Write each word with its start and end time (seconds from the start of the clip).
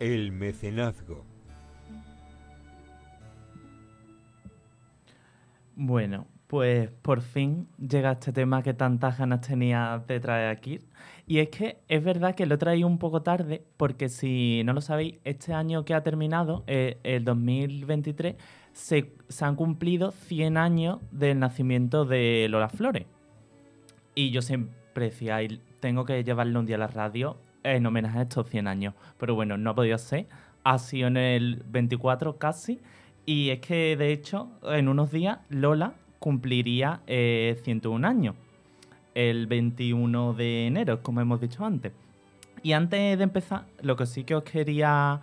el 0.00 0.32
mecenazgo. 0.32 1.24
Bueno, 5.76 6.26
pues 6.46 6.90
por 6.90 7.20
fin 7.20 7.68
llega 7.78 8.12
este 8.12 8.32
tema 8.32 8.62
que 8.62 8.74
tantas 8.74 9.18
ganas 9.18 9.42
tenía 9.42 10.02
de 10.06 10.18
traer 10.18 10.48
aquí. 10.48 10.80
Y 11.26 11.38
es 11.38 11.48
que 11.48 11.78
es 11.86 12.02
verdad 12.02 12.34
que 12.34 12.44
lo 12.44 12.58
traí 12.58 12.82
un 12.82 12.98
poco 12.98 13.22
tarde, 13.22 13.62
porque 13.76 14.08
si 14.08 14.62
no 14.64 14.72
lo 14.72 14.80
sabéis, 14.80 15.18
este 15.22 15.54
año 15.54 15.84
que 15.84 15.94
ha 15.94 16.02
terminado, 16.02 16.64
eh, 16.66 16.98
el 17.04 17.24
2023, 17.24 18.34
se, 18.72 19.12
se 19.28 19.44
han 19.44 19.54
cumplido 19.54 20.10
100 20.10 20.56
años 20.56 20.98
del 21.12 21.38
nacimiento 21.38 22.04
de 22.04 22.48
Lola 22.50 22.68
Flores. 22.68 23.06
Y 24.14 24.30
yo 24.30 24.42
siempre 24.42 25.06
decía, 25.06 25.36
"Ay, 25.36 25.60
tengo 25.78 26.04
que 26.04 26.24
llevarle 26.24 26.58
un 26.58 26.66
día 26.66 26.76
a 26.76 26.80
la 26.80 26.88
radio 26.88 27.36
en 27.62 27.86
homenaje 27.86 28.18
a 28.18 28.22
estos 28.22 28.48
100 28.48 28.66
años. 28.66 28.94
Pero 29.18 29.34
bueno, 29.34 29.56
no 29.56 29.70
ha 29.70 29.74
podido 29.74 29.98
ser. 29.98 30.26
Ha 30.64 30.78
sido 30.78 31.08
en 31.08 31.16
el 31.16 31.62
24 31.66 32.38
casi. 32.38 32.80
Y 33.26 33.50
es 33.50 33.60
que, 33.60 33.96
de 33.96 34.12
hecho, 34.12 34.48
en 34.64 34.88
unos 34.88 35.10
días 35.12 35.38
Lola 35.48 35.94
cumpliría 36.18 37.00
eh, 37.06 37.58
101 37.62 38.06
años. 38.06 38.34
El 39.14 39.46
21 39.46 40.34
de 40.34 40.66
enero, 40.66 41.02
como 41.02 41.20
hemos 41.20 41.40
dicho 41.40 41.64
antes. 41.64 41.92
Y 42.62 42.72
antes 42.72 43.16
de 43.18 43.24
empezar, 43.24 43.64
lo 43.82 43.96
que 43.96 44.06
sí 44.06 44.24
que 44.24 44.34
os 44.34 44.44
quería 44.44 45.20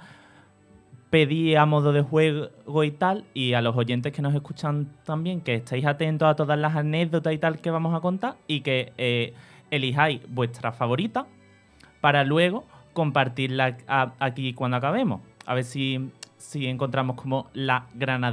pedir 1.10 1.58
a 1.58 1.66
modo 1.66 1.94
de 1.94 2.02
juego 2.02 2.84
y 2.84 2.92
tal, 2.92 3.26
y 3.34 3.54
a 3.54 3.62
los 3.62 3.76
oyentes 3.78 4.12
que 4.12 4.22
nos 4.22 4.36
escuchan 4.36 4.92
también, 5.06 5.42
que 5.42 5.56
estéis 5.56 5.86
atentos 5.86 6.28
a 6.28 6.36
todas 6.36 6.60
las 6.60 6.76
anécdotas 6.76 7.34
y 7.34 7.38
tal 7.38 7.60
que 7.60 7.72
vamos 7.72 7.96
a 7.96 8.02
contar, 8.02 8.36
y 8.48 8.62
que 8.62 8.92
eh, 8.98 9.34
elijáis 9.72 10.22
vuestra 10.28 10.72
favorita 10.74 11.28
para 12.02 12.24
luego 12.24 12.66
compartirla 12.94 13.78
aquí 14.20 14.54
cuando 14.54 14.78
acabemos. 14.78 15.22
A 15.46 15.54
ver 15.54 15.64
si, 15.64 16.10
si 16.38 16.68
encontramos 16.68 17.16
como 17.16 17.50
la 17.54 17.86
gran 17.94 18.24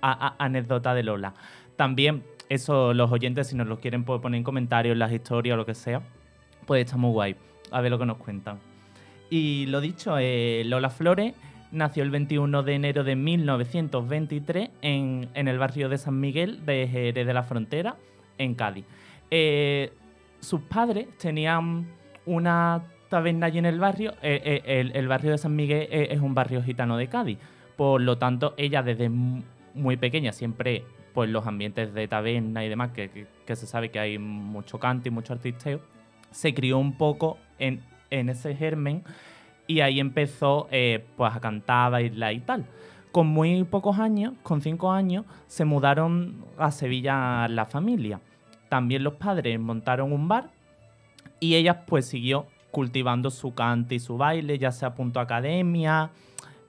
anécdota 0.00 0.94
de 0.94 1.02
Lola. 1.02 1.34
También, 1.76 2.22
eso, 2.48 2.92
los 2.92 3.10
oyentes, 3.10 3.48
si 3.48 3.56
nos 3.56 3.66
lo 3.66 3.80
quieren 3.80 4.04
poner 4.04 4.38
en 4.38 4.44
comentarios, 4.44 4.96
las 4.96 5.12
historias 5.12 5.54
o 5.54 5.56
lo 5.56 5.66
que 5.66 5.74
sea, 5.74 6.02
pues 6.66 6.84
está 6.84 6.96
muy 6.96 7.12
guay. 7.12 7.36
A 7.70 7.80
ver 7.80 7.90
lo 7.90 7.98
que 7.98 8.06
nos 8.06 8.18
cuentan. 8.18 8.58
Y 9.30 9.66
lo 9.66 9.80
dicho, 9.80 10.18
eh, 10.18 10.64
Lola 10.66 10.90
Flores 10.90 11.34
nació 11.70 12.02
el 12.02 12.10
21 12.10 12.62
de 12.62 12.74
enero 12.74 13.04
de 13.04 13.14
1923 13.16 14.70
en, 14.82 15.28
en 15.34 15.48
el 15.48 15.58
barrio 15.58 15.88
de 15.88 15.98
San 15.98 16.18
Miguel 16.18 16.66
de 16.66 16.88
Jerez 16.90 17.26
de 17.26 17.32
la 17.32 17.44
Frontera, 17.44 17.96
en 18.38 18.54
Cádiz. 18.54 18.84
Eh, 19.30 19.92
sus 20.40 20.62
padres 20.62 21.06
tenían 21.18 21.86
una 22.26 22.82
taberna 23.10 23.46
allí 23.46 23.58
en 23.58 23.66
el 23.66 23.78
barrio. 23.78 24.12
eh, 24.22 24.62
eh, 24.64 24.90
el, 24.94 25.08
barrio 25.08 25.32
de 25.32 25.38
San 25.38 25.54
Miguel 25.54 25.88
eh, 25.90 26.08
es 26.10 26.20
un 26.20 26.34
barrio 26.34 26.62
gitano 26.62 26.96
de 26.96 27.08
Cádiz. 27.08 27.38
Por 27.76 28.00
lo 28.00 28.16
tanto, 28.16 28.54
ella 28.56 28.82
desde 28.82 29.10
mu- 29.10 29.42
muy 29.74 29.98
pequeña 29.98 30.32
siempre, 30.32 30.84
pues 31.12 31.28
los 31.28 31.46
ambientes 31.46 31.92
de 31.92 32.08
taberna 32.08 32.64
y 32.64 32.68
demás, 32.70 32.92
que 32.92 33.26
se 33.46 33.66
sabe 33.66 33.90
que 33.90 33.98
hay 34.00 34.18
mucho 34.18 34.78
canto 34.78 35.08
y 35.08 35.10
mucho 35.10 35.34
artisteo, 35.34 35.80
se 36.30 36.54
crió 36.54 36.78
un 36.78 36.96
poco 36.96 37.36
en, 37.58 37.82
en 38.10 38.28
ese 38.30 38.54
germen 38.54 39.02
y 39.66 39.80
ahí 39.80 40.00
empezó 40.00 40.68
eh, 40.70 41.04
pues 41.16 41.34
a 41.34 41.40
cantar, 41.40 41.92
bailar 41.92 42.32
y 42.32 42.40
tal. 42.40 42.64
Con 43.12 43.26
muy 43.26 43.64
pocos 43.64 43.98
años, 43.98 44.34
con 44.44 44.60
cinco 44.62 44.92
años, 44.92 45.24
se 45.48 45.64
mudaron 45.64 46.44
a 46.58 46.70
Sevilla 46.70 47.48
la 47.48 47.66
familia. 47.66 48.20
También 48.68 49.02
los 49.02 49.14
padres 49.14 49.58
montaron 49.58 50.12
un 50.12 50.28
bar 50.28 50.50
y 51.40 51.56
ella 51.56 51.84
pues 51.86 52.06
siguió 52.06 52.46
cultivando 52.70 53.30
su 53.30 53.54
cante 53.54 53.96
y 53.96 54.00
su 54.00 54.16
baile, 54.16 54.58
ya 54.58 54.72
se 54.72 54.86
apuntó 54.86 55.20
a 55.20 55.24
academia, 55.24 56.10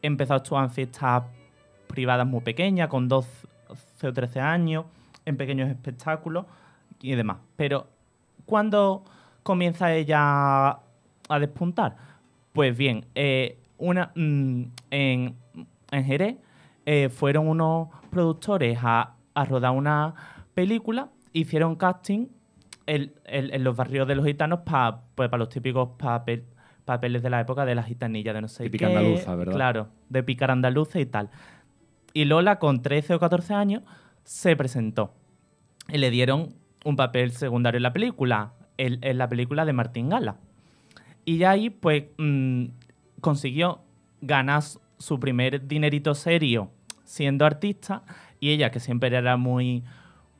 empezó 0.02 0.34
a 0.34 0.38
actuar 0.38 0.66
en 0.66 0.72
fiestas 0.72 1.24
privadas 1.88 2.26
muy 2.26 2.42
pequeñas, 2.42 2.88
con 2.88 3.08
12 3.08 3.48
o 4.04 4.14
13 4.14 4.40
años, 4.40 4.86
en 5.26 5.38
pequeños 5.38 5.70
espectáculos 5.70 6.46
y 7.02 7.16
demás. 7.16 7.38
Pero, 7.56 7.88
¿cuándo 8.46 9.04
comienza 9.44 9.94
ella 9.94 10.70
a 10.70 11.40
despuntar? 11.40 11.96
Pues 12.54 12.76
bien, 12.76 13.06
eh, 13.16 13.58
una, 13.78 14.12
mm, 14.16 14.64
en, 14.92 15.36
en 15.92 16.04
Jerez 16.06 16.38
eh, 16.86 17.10
fueron 17.10 17.48
unos 17.48 17.90
productores 18.10 18.78
a, 18.82 19.14
a 19.34 19.46
rodar 19.46 19.72
una 19.72 20.14
película, 20.54 21.10
hicieron 21.34 21.76
casting 21.76 22.28
en, 22.88 23.14
en- 23.26 23.54
en 23.54 23.64
los 23.64 23.76
barrios 23.76 24.08
de 24.08 24.16
los 24.16 24.26
gitanos 24.26 24.62
para 24.66 25.02
pues, 25.16 25.30
pa 25.30 25.38
los 25.38 25.50
típicos 25.50 25.90
papel- 25.98 26.44
papeles 26.86 27.22
de 27.24 27.30
la 27.30 27.40
época 27.42 27.66
de 27.66 27.76
la 27.76 27.84
gitanilla, 27.84 28.34
de 28.34 28.42
no 28.42 28.48
sé 28.48 28.64
Típica 28.64 28.88
qué. 28.88 28.96
andaluza, 28.98 29.36
¿verdad? 29.36 29.54
Claro, 29.54 29.88
de 30.10 30.24
picar 30.24 30.52
andaluza 30.52 31.00
y 31.00 31.06
tal. 31.06 31.30
Y 32.14 32.26
Lola, 32.26 32.60
con 32.60 32.82
13 32.82 33.14
o 33.16 33.20
14 33.20 33.54
años, 33.54 33.84
se 34.24 34.56
presentó. 34.56 35.14
Y 35.88 35.98
le 35.98 36.10
dieron 36.10 36.56
un 36.84 36.96
papel 36.96 37.32
secundario 37.32 37.78
en 37.78 37.84
la 37.84 37.94
película, 37.94 38.54
en, 38.78 38.98
en 39.02 39.18
la 39.18 39.30
película 39.30 39.64
de 39.66 39.74
Martín 39.74 40.10
Gala. 40.10 40.36
Y 41.24 41.38
ya 41.38 41.52
ahí, 41.52 41.70
pues, 41.70 42.06
mm, 42.18 42.66
consiguió 43.22 43.82
ganar 44.22 44.64
su 44.98 45.20
primer 45.20 45.68
dinerito 45.68 46.16
serio 46.16 46.72
siendo 47.04 47.46
artista. 47.46 48.04
Y 48.40 48.50
ella, 48.50 48.72
que 48.72 48.80
siempre 48.80 49.16
era 49.16 49.38
muy, 49.38 49.84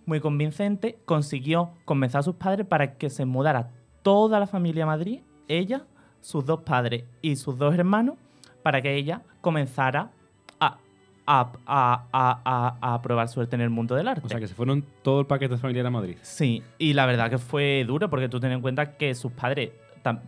muy 0.06 0.20
convincente, 0.20 1.00
consiguió 1.06 1.72
convencer 1.86 2.20
a 2.20 2.24
sus 2.24 2.36
padres 2.36 2.66
para 2.68 2.96
que 2.96 3.10
se 3.10 3.26
mudara 3.26 3.72
toda 4.02 4.40
la 4.40 4.48
familia 4.48 4.84
a 4.84 4.88
Madrid, 4.88 5.22
ella, 5.48 5.86
sus 6.22 6.46
dos 6.46 6.62
padres 6.62 7.06
y 7.22 7.36
sus 7.36 7.58
dos 7.58 7.74
hermanos, 7.74 8.16
para 8.64 8.82
que 8.82 8.96
ella 8.96 9.22
comenzara 9.42 10.12
a, 10.60 10.78
a, 11.26 11.52
a, 11.66 12.78
a, 12.82 13.02
probar 13.02 13.28
suerte 13.28 13.56
en 13.56 13.62
el 13.62 13.70
mundo 13.70 13.96
del 13.96 14.08
arte. 14.08 14.26
O 14.26 14.30
sea, 14.30 14.40
que 14.40 14.48
se 14.48 14.56
fueron 14.56 14.84
todo 15.02 15.22
el 15.22 15.26
paquete 15.28 15.58
familiar 15.58 15.86
a 15.86 15.90
Madrid. 15.90 16.18
Sí, 16.22 16.64
y 16.78 16.94
la 16.94 17.06
verdad 17.06 17.30
que 17.30 17.38
fue 17.38 17.84
duro 17.88 18.10
porque 18.10 18.30
tú 18.30 18.40
ten 18.40 18.52
en 18.52 18.62
cuenta 18.62 18.98
que 18.98 19.16
sus 19.16 19.32
padres 19.32 19.72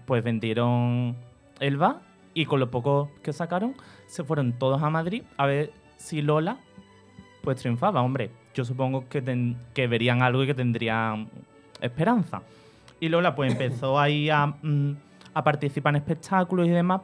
pues 0.05 0.23
vendieron 0.23 1.15
el 1.59 1.77
bar 1.77 2.01
y 2.33 2.45
con 2.45 2.59
lo 2.59 2.69
poco 2.69 3.11
que 3.23 3.33
sacaron 3.33 3.75
se 4.05 4.23
fueron 4.23 4.53
todos 4.53 4.81
a 4.83 4.89
Madrid 4.89 5.23
a 5.37 5.47
ver 5.47 5.71
si 5.97 6.21
Lola 6.21 6.57
pues 7.43 7.57
triunfaba, 7.57 8.01
hombre. 8.01 8.31
Yo 8.53 8.63
supongo 8.65 9.07
que, 9.09 9.21
ten- 9.21 9.57
que 9.73 9.87
verían 9.87 10.21
algo 10.21 10.43
y 10.43 10.47
que 10.47 10.53
tendrían 10.53 11.27
esperanza. 11.81 12.41
Y 12.99 13.09
Lola 13.09 13.35
pues 13.35 13.51
empezó 13.51 13.99
ahí 13.99 14.29
a, 14.29 14.47
mm, 14.47 14.95
a 15.33 15.43
participar 15.43 15.91
en 15.95 15.97
espectáculos 16.01 16.67
y 16.67 16.71
demás, 16.71 17.01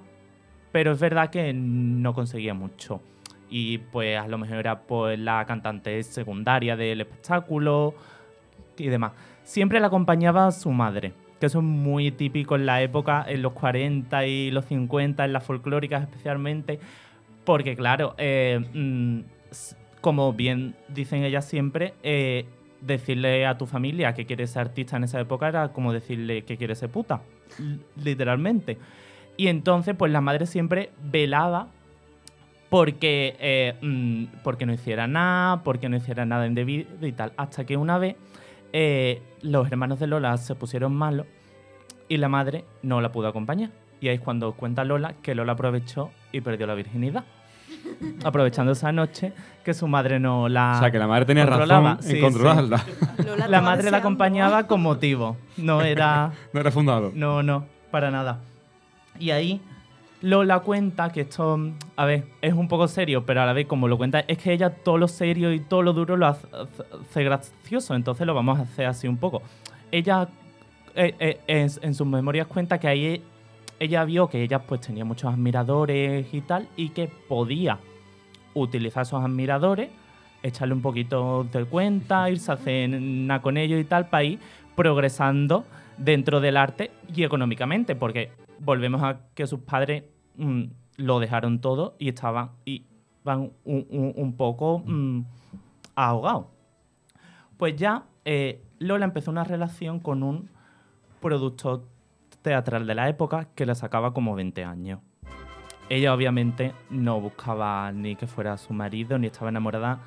pero 0.72 0.92
es 0.92 1.00
verdad 1.00 1.30
que 1.30 1.52
no 1.54 2.14
conseguía 2.14 2.54
mucho. 2.54 3.02
Y 3.50 3.80
pues 3.80 4.20
a 4.20 4.28
lo 4.28 4.38
mejor 4.38 4.58
era 4.58 4.80
pues 4.82 5.18
la 5.18 5.44
cantante 5.46 6.02
secundaria 6.04 6.76
del 6.78 7.02
espectáculo 7.02 7.96
y 8.78 8.88
demás. 8.88 9.14
Siempre 9.44 9.80
la 9.80 9.88
acompañaba 9.88 10.52
su 10.52 10.70
madre, 10.72 11.14
que 11.40 11.48
eso 11.48 11.58
es 11.58 11.66
muy 11.66 12.12
típico 12.12 12.56
en 12.56 12.68
la 12.68 12.84
época, 12.84 13.26
en 13.28 13.42
los 13.42 13.54
40 13.54 14.28
y 14.28 14.52
los 14.52 14.66
50, 14.66 15.26
en 15.26 15.34
las 15.34 15.44
folclóricas 15.44 16.04
especialmente, 16.04 16.80
porque 17.44 17.76
claro, 17.76 18.14
eh, 18.20 18.64
mm, 18.74 19.22
como 20.02 20.34
bien 20.34 20.76
dicen 20.88 21.24
ellas 21.24 21.46
siempre, 21.46 21.94
eh, 22.04 22.46
decirle 22.82 23.46
a 23.46 23.58
tu 23.58 23.66
familia 23.66 24.14
que 24.14 24.26
quieres 24.26 24.52
ser 24.52 24.62
artista 24.62 24.98
en 24.98 25.04
esa 25.04 25.20
época 25.20 25.50
era 25.50 25.74
como 25.74 25.92
decirle 25.92 26.44
que 26.44 26.58
quieres 26.58 26.80
ser 26.80 26.90
puta, 26.90 27.22
literalmente. 28.04 28.78
Y 29.38 29.48
entonces, 29.48 29.96
pues 29.98 30.12
la 30.12 30.22
madre 30.22 30.46
siempre 30.46 30.92
velaba 31.02 31.68
porque, 32.70 33.36
eh, 33.40 33.76
mm, 33.82 34.42
porque 34.44 34.66
no 34.66 34.74
hiciera 34.74 35.08
nada, 35.08 35.64
porque 35.64 35.90
no 35.90 35.98
hiciera 35.98 36.26
nada 36.26 36.46
indebido 36.46 37.06
y 37.06 37.12
tal. 37.12 37.34
Hasta 37.38 37.66
que 37.66 37.78
una 37.78 37.98
vez 37.98 38.16
eh, 38.74 39.22
los 39.42 39.72
hermanos 39.72 40.00
de 40.00 40.07
Lola 40.07 40.38
se 40.38 40.56
pusieron 40.56 40.94
malos 40.94 41.25
y 42.07 42.18
la 42.18 42.30
madre 42.30 42.66
no 42.84 43.02
la 43.02 43.12
pudo 43.12 43.28
acompañar. 43.28 43.72
Y 44.02 44.07
ahí 44.07 44.16
es 44.16 44.22
cuando 44.22 44.54
cuenta 44.54 44.84
Lola 44.84 45.13
que 45.22 45.36
Lola 45.36 45.54
aprovechó 45.54 46.12
y 46.31 46.42
perdió 46.42 46.68
la 46.68 46.75
virginidad. 46.75 47.25
Aprovechando 48.24 48.71
esa 48.71 48.91
noche 48.91 49.33
que 49.63 49.74
su 49.74 49.88
madre 49.88 50.19
no 50.19 50.50
la. 50.50 50.74
o 50.77 50.80
sea, 50.80 50.91
que 50.91 51.00
la 51.00 51.07
madre 51.07 51.25
tenía 51.25 51.45
razón 51.45 51.86
en 51.86 52.01
Sí, 52.03 52.12
sí. 52.15 52.19
controlarla. 52.21 52.83
Lola 53.25 53.47
La 53.47 53.62
madre 53.62 53.91
la 53.91 53.97
acompañaba 53.97 54.68
con 54.68 54.81
motivo. 54.81 55.38
No 55.57 55.81
era. 55.81 56.31
no 56.53 56.59
era 56.59 56.71
fundado. 56.71 57.12
No, 57.13 57.44
no, 57.44 57.65
para 57.91 58.12
nada. 58.12 58.39
Y 59.19 59.31
ahí 59.31 59.62
Lola 60.21 60.59
cuenta 60.59 61.12
que 61.12 61.21
esto, 61.21 61.57
a 61.95 62.06
ver, 62.06 62.25
es 62.41 62.53
un 62.53 62.68
poco 62.68 62.88
serio, 62.88 63.25
pero 63.25 63.41
a 63.41 63.45
la 63.45 63.53
vez 63.53 63.68
como 63.68 63.88
lo 63.88 63.97
cuenta, 63.97 64.19
es 64.27 64.38
que 64.38 64.51
ella 64.51 64.69
todo 64.69 64.97
lo 64.97 65.07
serio 65.07 65.53
y 65.53 65.59
todo 65.62 65.81
lo 65.81 65.94
duro 65.94 66.18
lo 66.18 66.27
hace, 66.27 66.45
hace 67.09 67.24
gracioso, 67.24 67.95
entonces 67.95 68.27
lo 68.27 68.33
vamos 68.33 68.59
a 68.59 68.63
hacer 68.63 68.85
así 68.85 69.07
un 69.07 69.18
poco. 69.18 69.42
Ella 69.92 70.27
eh, 70.95 71.15
eh, 71.19 71.39
en, 71.47 71.69
en 71.81 71.94
sus 71.95 72.06
memorias 72.06 72.47
cuenta 72.47 72.77
que 72.80 72.88
ahí 72.88 73.24
ella 73.80 74.04
vio 74.06 74.28
que 74.30 74.44
ella 74.44 74.60
pues 74.64 74.81
tenía 74.81 75.06
muchos 75.06 75.31
admiradores 75.34 76.34
y 76.34 76.42
tal, 76.42 76.68
y 76.76 76.90
que 76.90 77.08
podía 77.08 77.80
utilizar 78.54 79.04
esos 79.04 79.24
admiradores, 79.24 79.90
echarle 80.44 80.74
un 80.74 80.81
poquito 80.81 81.46
de 81.46 81.66
cuenta, 81.66 82.30
irse 82.31 82.52
a 82.52 82.58
cenar 82.58 83.42
con 83.42 83.58
ellos 83.58 83.80
y 83.80 83.84
tal, 83.86 84.10
para 84.10 84.24
ir 84.24 84.40
progresando 84.76 85.66
dentro 85.98 86.40
del 86.40 86.58
arte 86.58 86.92
y 87.14 87.24
económicamente, 87.24 87.96
porque 87.96 88.31
volvemos 88.60 89.02
a 89.04 89.20
que 89.36 89.48
sus 89.48 89.60
padres 89.62 90.04
mm, 90.38 90.64
lo 90.98 91.20
dejaron 91.20 91.60
todo 91.60 91.96
y 92.00 92.10
estaban 92.10 92.52
y 92.66 92.84
van 93.24 93.52
un, 93.66 93.86
un- 93.90 94.14
un 94.16 94.34
poco 94.34 94.80
mm, 94.86 95.22
ahogados. 95.96 96.46
Pues 97.58 97.76
ya 97.76 98.04
eh, 98.26 98.62
Lola 98.80 99.06
empezó 99.06 99.31
una 99.31 99.44
relación 99.44 100.00
con 100.00 100.24
un 100.24 100.50
productor 101.22 101.84
teatral 102.41 102.88
de 102.88 102.95
la 102.95 103.09
época 103.09 103.47
que 103.56 103.65
le 103.65 103.75
sacaba 103.75 104.13
como 104.13 104.36
20 104.36 104.63
años. 104.63 105.00
Ella 105.89 106.13
obviamente 106.13 106.74
no 106.89 107.19
buscaba 107.19 107.91
ni 107.91 108.15
que 108.15 108.27
fuera 108.27 108.57
su 108.57 108.74
marido, 108.74 109.18
ni 109.18 109.27
estaba 109.27 109.50
enamorada, 109.50 110.00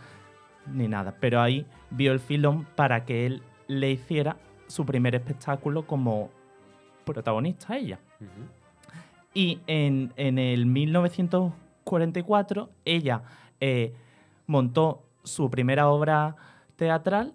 ni 0.66 0.86
nada. 0.86 1.16
Pero 1.20 1.40
ahí 1.40 1.66
vio 1.90 2.12
el 2.12 2.20
filón 2.20 2.66
para 2.76 3.04
que 3.04 3.26
él 3.26 3.42
le 3.66 3.90
hiciera 3.90 4.36
su 4.68 4.86
primer 4.86 5.14
espectáculo 5.14 5.86
como 5.86 6.30
protagonista 7.04 7.74
a 7.74 7.78
ella. 7.78 7.98
Y 9.34 9.60
en, 9.66 10.12
en 10.16 10.38
el 10.38 10.66
1944 10.66 12.70
ella 12.84 13.22
eh, 13.60 13.94
montó 14.46 15.02
su 15.24 15.50
primera 15.50 15.88
obra 15.88 16.36
teatral 16.76 17.34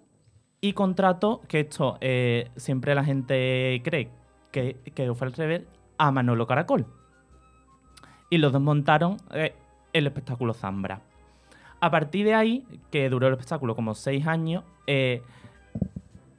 y 0.60 0.72
contrató, 0.72 1.42
que 1.48 1.60
esto 1.60 1.98
eh, 2.00 2.50
siempre 2.56 2.94
la 2.94 3.04
gente 3.04 3.80
cree 3.84 4.10
que, 4.50 4.76
que 4.94 5.14
fue 5.14 5.26
al 5.26 5.32
revés, 5.32 5.62
a 5.98 6.10
Manolo 6.10 6.46
Caracol. 6.46 6.86
Y 8.30 8.38
los 8.38 8.52
dos 8.52 8.62
montaron 8.62 9.16
eh, 9.32 9.54
el 9.92 10.06
espectáculo 10.06 10.54
Zambra. 10.54 11.00
A 11.80 11.90
partir 11.90 12.26
de 12.26 12.34
ahí, 12.34 12.66
que 12.90 13.08
duró 13.08 13.28
el 13.28 13.34
espectáculo 13.34 13.74
como 13.74 13.94
seis 13.94 14.26
años, 14.26 14.64
eh, 14.86 15.22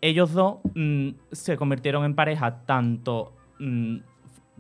ellos 0.01 0.33
dos 0.33 0.57
mm, 0.75 1.09
se 1.31 1.57
convirtieron 1.57 2.06
en 2.06 2.15
pareja 2.15 2.61
tanto 2.65 3.33
mm, 3.59 3.97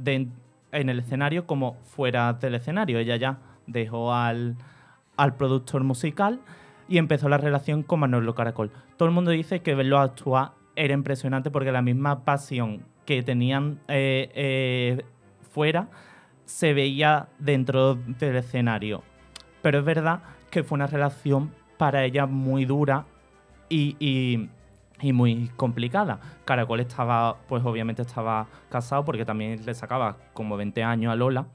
en 0.05 0.89
el 0.89 0.99
escenario 0.99 1.45
como 1.45 1.75
fuera 1.83 2.33
del 2.33 2.55
escenario. 2.55 2.99
Ella 2.99 3.17
ya 3.17 3.39
dejó 3.67 4.13
al, 4.13 4.55
al 5.17 5.35
productor 5.35 5.83
musical 5.83 6.39
y 6.87 6.97
empezó 6.97 7.29
la 7.29 7.37
relación 7.37 7.83
con 7.83 7.99
Manolo 7.99 8.35
Caracol. 8.35 8.71
Todo 8.97 9.07
el 9.07 9.15
mundo 9.15 9.31
dice 9.31 9.61
que 9.61 9.75
verlo 9.75 9.99
actuar 9.99 10.53
era 10.75 10.93
impresionante 10.93 11.51
porque 11.51 11.71
la 11.71 11.81
misma 11.81 12.23
pasión 12.23 12.83
que 13.09 13.23
tenían 13.23 13.79
eh, 13.87 14.29
eh, 14.35 15.03
fuera 15.51 15.87
se 16.45 16.75
veía 16.75 17.27
dentro 17.39 17.95
del 17.95 18.35
escenario. 18.35 19.01
Pero 19.63 19.79
es 19.79 19.83
verdad 19.85 20.21
que 20.51 20.61
fue 20.63 20.75
una 20.75 20.85
relación 20.85 21.51
para 21.79 22.05
ella 22.05 22.27
muy 22.27 22.65
dura 22.65 23.05
y, 23.67 23.95
y- 23.99 24.47
y 25.01 25.11
muy 25.11 25.47
complicada. 25.55 26.19
Caracol 26.45 26.81
estaba, 26.81 27.37
pues 27.47 27.65
obviamente 27.65 28.03
estaba 28.03 28.45
casado 28.69 29.03
porque 29.05 29.25
también 29.25 29.65
le 29.65 29.73
sacaba 29.73 30.17
como 30.33 30.55
20 30.55 30.83
años 30.83 31.11
a 31.11 31.15
Lola. 31.15 31.47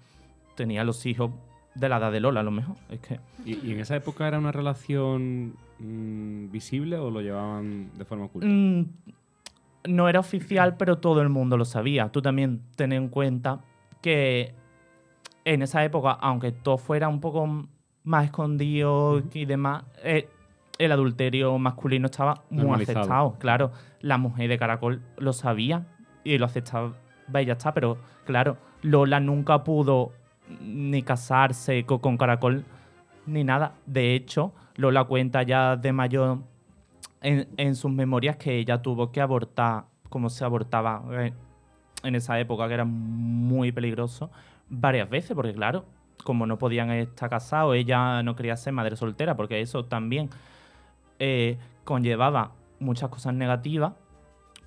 Tenía 0.57 0.83
los 0.83 1.07
hijos 1.07 1.31
de 1.77 1.89
la 1.89 1.99
edad 1.99 2.11
de 2.11 2.19
Lola, 2.19 2.41
a 2.41 2.43
lo 2.43 2.51
mejor. 2.51 2.75
Es 2.89 2.99
que 2.99 3.21
¿Y, 3.45 3.65
y 3.65 3.73
en 3.75 3.79
esa 3.81 3.95
época 3.95 4.27
era 4.27 4.39
una 4.41 4.51
relación 4.51 5.55
mm, 5.79 6.51
visible 6.51 6.97
o 6.97 7.13
lo 7.13 7.21
llevaban 7.21 7.91
de 7.97 8.05
forma 8.05 8.25
oculta? 8.25 8.49
Mm, 8.49 8.87
no 9.87 10.09
era 10.09 10.21
oficial, 10.21 10.77
pero 10.77 10.99
todo 10.99 11.21
el 11.23 11.29
mundo 11.29 11.57
lo 11.57 11.65
sabía. 11.65 12.09
Tú 12.11 12.23
también 12.23 12.63
ten 12.77 12.93
en 12.93 13.09
cuenta 13.09 13.61
que 14.01 14.55
en 15.45 15.63
esa 15.63 15.85
época, 15.85 16.13
aunque 16.13 16.53
todo 16.53 16.79
fuera 16.79 17.09
un 17.09 17.21
poco 17.21 17.67
más 18.05 18.25
escondido 18.25 19.23
y 19.33 19.45
demás, 19.45 19.85
eh, 20.03 20.29
el 20.79 20.93
adulterio 20.93 21.57
masculino 21.59 22.07
estaba 22.07 22.43
muy 22.51 22.65
aceptado. 23.01 23.37
Claro, 23.39 23.73
la 24.01 24.19
mujer 24.19 24.49
de 24.49 24.59
Caracol 24.59 25.03
lo 25.19 25.33
sabía 25.33 25.87
y 26.25 26.39
lo 26.39 26.47
aceptaba 26.47 26.95
y 27.41 27.45
ya 27.45 27.53
está, 27.53 27.73
pero 27.73 27.99
claro, 28.25 28.57
Lola 28.83 29.21
nunca 29.21 29.65
pudo 29.65 30.13
ni 30.61 31.03
casarse 31.03 31.85
co- 31.87 32.01
con 32.01 32.17
Caracol 32.17 32.65
ni 33.27 33.45
nada. 33.45 33.75
De 33.87 34.15
hecho, 34.15 34.53
Lola 34.77 35.05
cuenta 35.05 35.43
ya 35.43 35.77
de 35.77 35.93
mayor 35.93 36.39
en, 37.25 37.75
sus 37.75 37.91
memorias 37.91 38.37
que 38.37 38.59
ella 38.59 38.83
tuvo 38.83 39.11
que 39.11 39.21
abortar, 39.21 39.87
como 40.09 40.29
se 40.29 40.45
abortaba 40.45 41.03
eh, 41.13 41.33
en 42.03 42.15
esa 42.15 42.39
época, 42.39 42.69
que 42.69 42.75
era 42.75 42.85
muy 42.85 43.73
peligroso, 43.73 44.31
varias 44.69 45.09
veces, 45.09 45.35
porque 45.35 45.55
claro, 45.55 45.87
como 46.23 46.47
no 46.47 46.59
podían 46.59 46.91
estar 46.91 47.31
casados, 47.31 47.77
ella 47.77 48.23
no 48.23 48.37
quería 48.37 48.57
ser 48.57 48.75
madre 48.75 48.97
soltera, 48.97 49.37
porque 49.37 49.61
eso 49.61 49.85
también 49.87 50.29
eh, 51.19 51.59
conllevaba 51.85 52.53
muchas 52.79 53.09
cosas 53.09 53.35
negativas. 53.35 53.95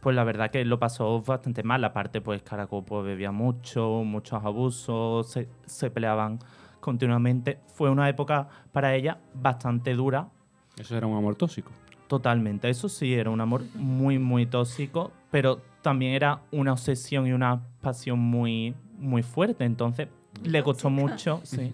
Pues 0.01 0.15
la 0.15 0.23
verdad 0.23 0.51
que 0.51 0.63
lo 0.63 0.79
pasó 0.79 1.21
bastante 1.21 1.63
mal. 1.63 1.83
Aparte, 1.83 2.21
pues 2.21 2.41
Caracol 2.43 2.83
bebía 3.03 3.31
mucho, 3.31 4.03
muchos 4.03 4.43
abusos, 4.43 5.37
se 5.65 5.91
peleaban 5.91 6.39
continuamente. 6.79 7.59
Fue 7.73 7.89
una 7.89 8.07
época 8.07 8.47
para 8.71 8.95
ella 8.95 9.19
bastante 9.33 9.93
dura, 9.95 10.29
Eso 10.77 10.95
era 10.95 11.07
un 11.07 11.17
amor 11.17 11.35
tóxico. 11.35 11.71
Totalmente, 12.07 12.69
eso 12.69 12.87
sí, 12.87 13.13
era 13.13 13.29
un 13.29 13.41
amor 13.41 13.63
muy, 13.75 14.17
muy 14.17 14.45
tóxico, 14.45 15.11
pero 15.29 15.61
también 15.81 16.13
era 16.13 16.41
una 16.51 16.71
obsesión 16.71 17.27
y 17.27 17.33
una 17.33 17.61
pasión 17.81 18.17
muy, 18.19 18.75
muy 18.97 19.23
fuerte. 19.23 19.65
Entonces, 19.65 20.07
le 20.43 20.63
costó 20.63 20.89
mucho 20.89 21.41
sí, 21.43 21.73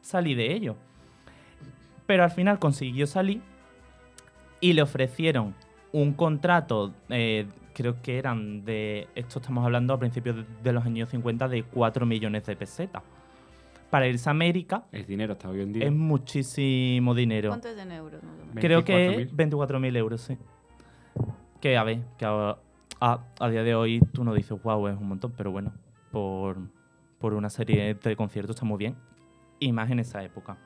salir 0.00 0.36
de 0.36 0.52
ello. 0.52 0.76
Pero 2.06 2.24
al 2.24 2.30
final 2.32 2.58
consiguió 2.58 3.06
salir 3.06 3.40
y 4.60 4.72
le 4.72 4.82
ofrecieron 4.82 5.54
un 5.92 6.12
contrato, 6.12 6.92
eh, 7.08 7.46
creo 7.72 8.02
que 8.02 8.18
eran 8.18 8.64
de, 8.64 9.08
esto 9.14 9.38
estamos 9.38 9.64
hablando 9.64 9.94
a 9.94 9.98
principios 9.98 10.36
de, 10.36 10.44
de 10.62 10.72
los 10.72 10.84
años 10.84 11.08
50, 11.10 11.48
de 11.48 11.62
4 11.62 12.04
millones 12.04 12.46
de 12.46 12.56
pesetas. 12.56 13.02
Para 13.92 14.06
irse 14.08 14.26
a 14.30 14.32
América 14.32 14.84
Es 14.90 15.06
dinero 15.06 15.34
hasta 15.34 15.50
hoy 15.50 15.60
en 15.60 15.72
día. 15.74 15.84
es 15.84 15.92
muchísimo 15.92 17.14
dinero. 17.14 17.50
¿Cuánto 17.50 17.68
es 17.68 17.76
en 17.78 17.92
euros? 17.92 18.22
Creo 18.54 18.84
que 18.86 19.28
24.000. 19.30 19.50
24.000 19.50 19.96
euros, 19.98 20.20
sí. 20.22 20.38
Que 21.60 21.76
a 21.76 21.84
ver, 21.84 22.00
que 22.16 22.24
a, 22.24 22.56
a- 23.00 23.20
a 23.38 23.48
día 23.50 23.62
de 23.62 23.74
hoy 23.74 24.00
tú 24.14 24.24
no 24.24 24.32
dices, 24.32 24.56
wow, 24.62 24.88
es 24.88 24.96
un 24.98 25.08
montón, 25.08 25.34
pero 25.36 25.50
bueno, 25.52 25.74
por, 26.10 26.56
por 27.18 27.34
una 27.34 27.50
serie 27.50 27.92
de 27.94 28.16
conciertos 28.16 28.56
está 28.56 28.64
muy 28.64 28.78
bien. 28.78 28.96
Y 29.60 29.72
más 29.72 29.90
en 29.90 29.98
esa 29.98 30.24
época. 30.24 30.56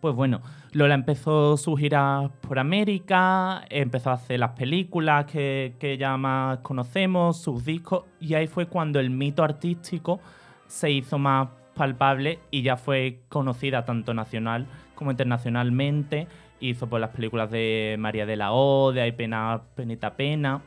Pues 0.00 0.12
bueno, 0.16 0.42
Lola 0.72 0.94
empezó 0.94 1.56
su 1.56 1.76
gira 1.76 2.28
por 2.40 2.58
América, 2.58 3.64
empezó 3.70 4.10
a 4.10 4.14
hacer 4.14 4.40
las 4.40 4.50
películas 4.50 5.26
que, 5.26 5.76
que 5.78 5.96
ya 5.96 6.16
más 6.16 6.58
conocemos, 6.58 7.40
sus 7.40 7.64
discos, 7.64 8.02
y 8.18 8.34
ahí 8.34 8.48
fue 8.48 8.66
cuando 8.66 8.98
el 8.98 9.10
mito 9.10 9.44
artístico 9.44 10.18
se 10.66 10.90
hizo 10.90 11.18
más 11.18 11.48
palpable 11.76 12.40
y 12.50 12.62
ya 12.62 12.76
fue 12.76 13.20
conocida 13.28 13.84
tanto 13.84 14.14
nacional 14.14 14.66
como 14.94 15.10
internacionalmente. 15.10 16.26
Hizo 16.58 16.88
pues 16.88 17.00
las 17.00 17.10
películas 17.10 17.50
de 17.50 17.96
María 17.98 18.26
de 18.26 18.36
la 18.36 18.52
O, 18.52 18.92
de 18.92 19.02
Hay 19.02 19.12
pena, 19.12 19.62
penita 19.74 20.16
pena, 20.16 20.62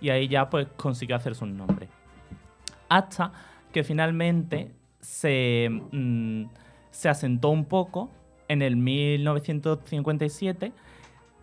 y 0.00 0.10
ahí 0.10 0.28
ya 0.28 0.48
pues 0.48 0.68
consiguió 0.76 1.16
hacerse 1.16 1.44
un 1.44 1.56
nombre. 1.56 1.88
Hasta 2.88 3.32
que 3.72 3.84
finalmente 3.84 4.72
se, 5.00 5.68
mm, 5.70 6.44
se 6.90 7.08
asentó 7.08 7.50
un 7.50 7.64
poco 7.64 8.10
en 8.48 8.62
el 8.62 8.76
1957 8.76 10.72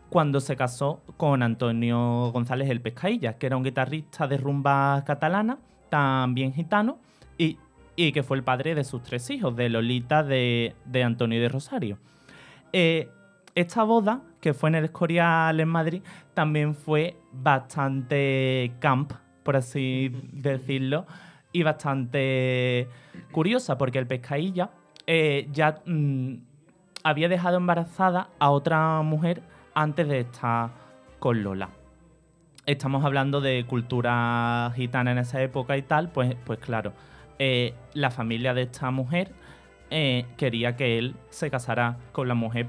cuando 0.10 0.40
se 0.40 0.56
casó 0.56 1.02
con 1.18 1.44
Antonio 1.44 2.32
González 2.32 2.70
el 2.70 2.82
Pescailla, 2.82 3.38
que 3.38 3.46
era 3.48 3.58
un 3.58 3.64
guitarrista 3.64 4.28
de 4.28 4.38
rumba 4.38 5.04
catalana, 5.06 5.60
también 5.90 6.54
gitano, 6.54 7.00
y, 7.38 7.58
y 8.00 8.14
que 8.14 8.24
fue 8.24 8.38
el 8.38 8.44
padre 8.44 8.76
de 8.76 8.86
sus 8.86 9.04
tres 9.04 9.30
hijos, 9.30 9.58
de 9.58 9.68
Lolita, 9.68 10.24
de, 10.24 10.74
de 10.86 11.04
Antonio 11.04 11.38
y 11.38 11.42
de 11.42 11.50
Rosario. 11.50 11.98
Eh, 12.72 13.10
esta 13.56 13.84
boda, 13.84 14.22
que 14.40 14.54
fue 14.54 14.70
en 14.70 14.76
el 14.76 14.86
Escorial 14.86 15.60
en 15.60 15.68
Madrid, 15.68 16.02
también 16.34 16.76
fue 16.76 17.18
bastante 17.34 18.72
camp, 18.80 19.12
por 19.44 19.58
así 19.58 20.16
decirlo, 20.32 21.08
y 21.52 21.64
bastante 21.64 22.88
curiosa, 23.32 23.78
porque 23.78 24.00
el 24.00 24.08
Pescailla 24.08 24.70
eh, 25.06 25.50
ya 25.52 25.82
mm, 25.86 26.36
había 27.04 27.28
dejado 27.28 27.58
embarazada 27.58 28.30
a 28.40 28.52
otra 28.52 29.02
mujer 29.02 29.42
antes 29.74 30.08
de 30.08 30.22
estar 30.22 30.70
con 31.20 31.44
Lola. 31.44 31.68
Estamos 32.66 33.04
hablando 33.04 33.42
de 33.42 33.66
cultura 33.68 34.72
gitana 34.74 35.12
en 35.12 35.18
esa 35.18 35.42
época 35.42 35.76
y 35.76 35.82
tal, 35.82 36.12
pues, 36.12 36.38
pues 36.46 36.60
claro, 36.60 36.94
eh, 37.40 37.74
la 37.94 38.12
familia 38.12 38.54
de 38.54 38.64
esta 38.64 38.92
mujer 38.92 39.32
eh, 39.90 40.26
quería 40.38 40.76
que 40.76 41.00
él 41.00 41.16
se 41.30 41.50
casara 41.50 41.98
con 42.12 42.28
la 42.28 42.36
mujer 42.36 42.68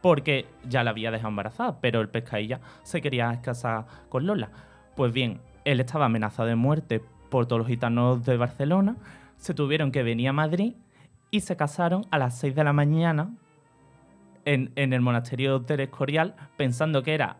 porque 0.00 0.46
ya 0.68 0.84
la 0.84 0.90
había 0.90 1.10
dejado 1.10 1.28
embarazada, 1.28 1.80
pero 1.80 2.00
el 2.00 2.08
pescadilla 2.08 2.60
se 2.82 3.00
quería 3.00 3.40
casar 3.40 3.86
con 4.08 4.26
Lola. 4.26 4.50
Pues 4.96 5.12
bien, 5.12 5.40
él 5.64 5.80
estaba 5.80 6.06
amenazado 6.06 6.48
de 6.48 6.56
muerte 6.56 7.00
por 7.30 7.46
todos 7.46 7.60
los 7.60 7.68
gitanos 7.68 8.24
de 8.24 8.36
Barcelona, 8.36 8.96
se 9.36 9.54
tuvieron 9.54 9.92
que 9.92 10.02
venir 10.02 10.28
a 10.28 10.32
Madrid 10.32 10.74
y 11.30 11.40
se 11.40 11.56
casaron 11.56 12.06
a 12.10 12.18
las 12.18 12.38
6 12.38 12.54
de 12.54 12.64
la 12.64 12.72
mañana 12.72 13.34
en, 14.44 14.70
el 14.76 15.00
monasterio 15.00 15.58
del 15.58 15.80
Escorial, 15.80 16.34
pensando 16.56 17.02
que 17.02 17.14
era 17.14 17.38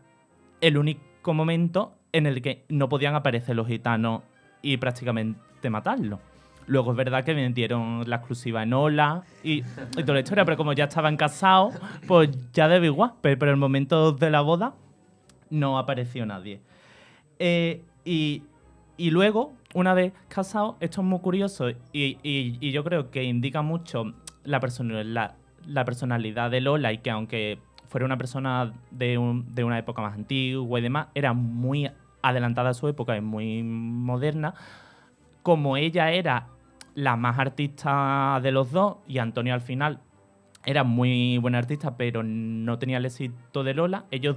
el 0.60 0.76
único 0.78 1.34
momento 1.34 1.94
en 2.12 2.26
el 2.26 2.42
que 2.42 2.64
no 2.68 2.88
podían 2.88 3.14
aparecer 3.14 3.56
los 3.56 3.66
gitanos 3.66 4.22
y 4.62 4.76
prácticamente 4.78 5.70
matarlo. 5.70 6.20
Luego 6.66 6.92
es 6.92 6.96
verdad 6.96 7.24
que 7.24 7.34
vendieron 7.34 8.08
la 8.08 8.16
exclusiva 8.16 8.62
en 8.62 8.72
Ola 8.72 9.22
y, 9.42 9.62
toda 9.62 10.14
la 10.14 10.20
historia, 10.20 10.44
pero 10.44 10.56
como 10.56 10.72
ya 10.72 10.84
estaban 10.84 11.16
casados, 11.16 11.74
pues 12.06 12.30
ya 12.52 12.68
debe 12.68 12.86
igual. 12.86 13.12
Pero, 13.20 13.38
pero 13.38 13.50
en 13.50 13.56
el 13.56 13.60
momento 13.60 14.12
de 14.12 14.30
la 14.30 14.40
boda 14.40 14.74
no 15.50 15.78
apareció 15.78 16.24
nadie. 16.26 16.60
Eh, 17.38 17.82
y, 18.04 18.42
y 18.96 19.10
luego, 19.10 19.52
una 19.74 19.92
vez 19.94 20.12
casados, 20.28 20.76
esto 20.80 21.00
es 21.02 21.06
muy 21.06 21.18
curioso 21.20 21.68
y, 21.70 21.76
y- 21.92 22.56
y 22.60 22.70
yo 22.72 22.82
creo 22.84 23.10
que 23.10 23.24
indica 23.24 23.60
mucho 23.62 24.14
la 24.44 24.60
personalidad, 24.60 25.34
la 25.66 25.84
personalidad 25.84 26.50
de 26.50 26.60
Lola 26.60 26.92
y 26.92 26.98
que 26.98 27.10
aunque 27.10 27.58
fuera 27.88 28.06
una 28.06 28.16
persona 28.16 28.72
de, 28.90 29.18
un- 29.18 29.52
de 29.54 29.64
una 29.64 29.78
época 29.78 30.00
más 30.02 30.14
antigua 30.14 30.78
y 30.78 30.82
demás, 30.82 31.08
era 31.14 31.32
muy 31.32 31.90
adelantada 32.22 32.70
a 32.70 32.74
su 32.74 32.88
época 32.88 33.16
y 33.16 33.20
muy 33.20 33.62
moderna. 33.62 34.54
Como 35.42 35.76
ella 35.76 36.10
era 36.10 36.46
la 36.94 37.16
más 37.16 37.38
artista 37.38 38.38
de 38.42 38.52
los 38.52 38.70
dos 38.70 38.98
y 39.06 39.18
Antonio 39.18 39.54
al 39.54 39.60
final 39.60 40.00
era 40.66 40.84
muy 40.84 41.38
buen 41.38 41.54
artista, 41.54 41.96
pero 41.96 42.22
no 42.22 42.78
tenía 42.78 42.96
el 42.96 43.06
éxito 43.06 43.64
de 43.64 43.74
Lola, 43.74 44.06
ellos 44.10 44.36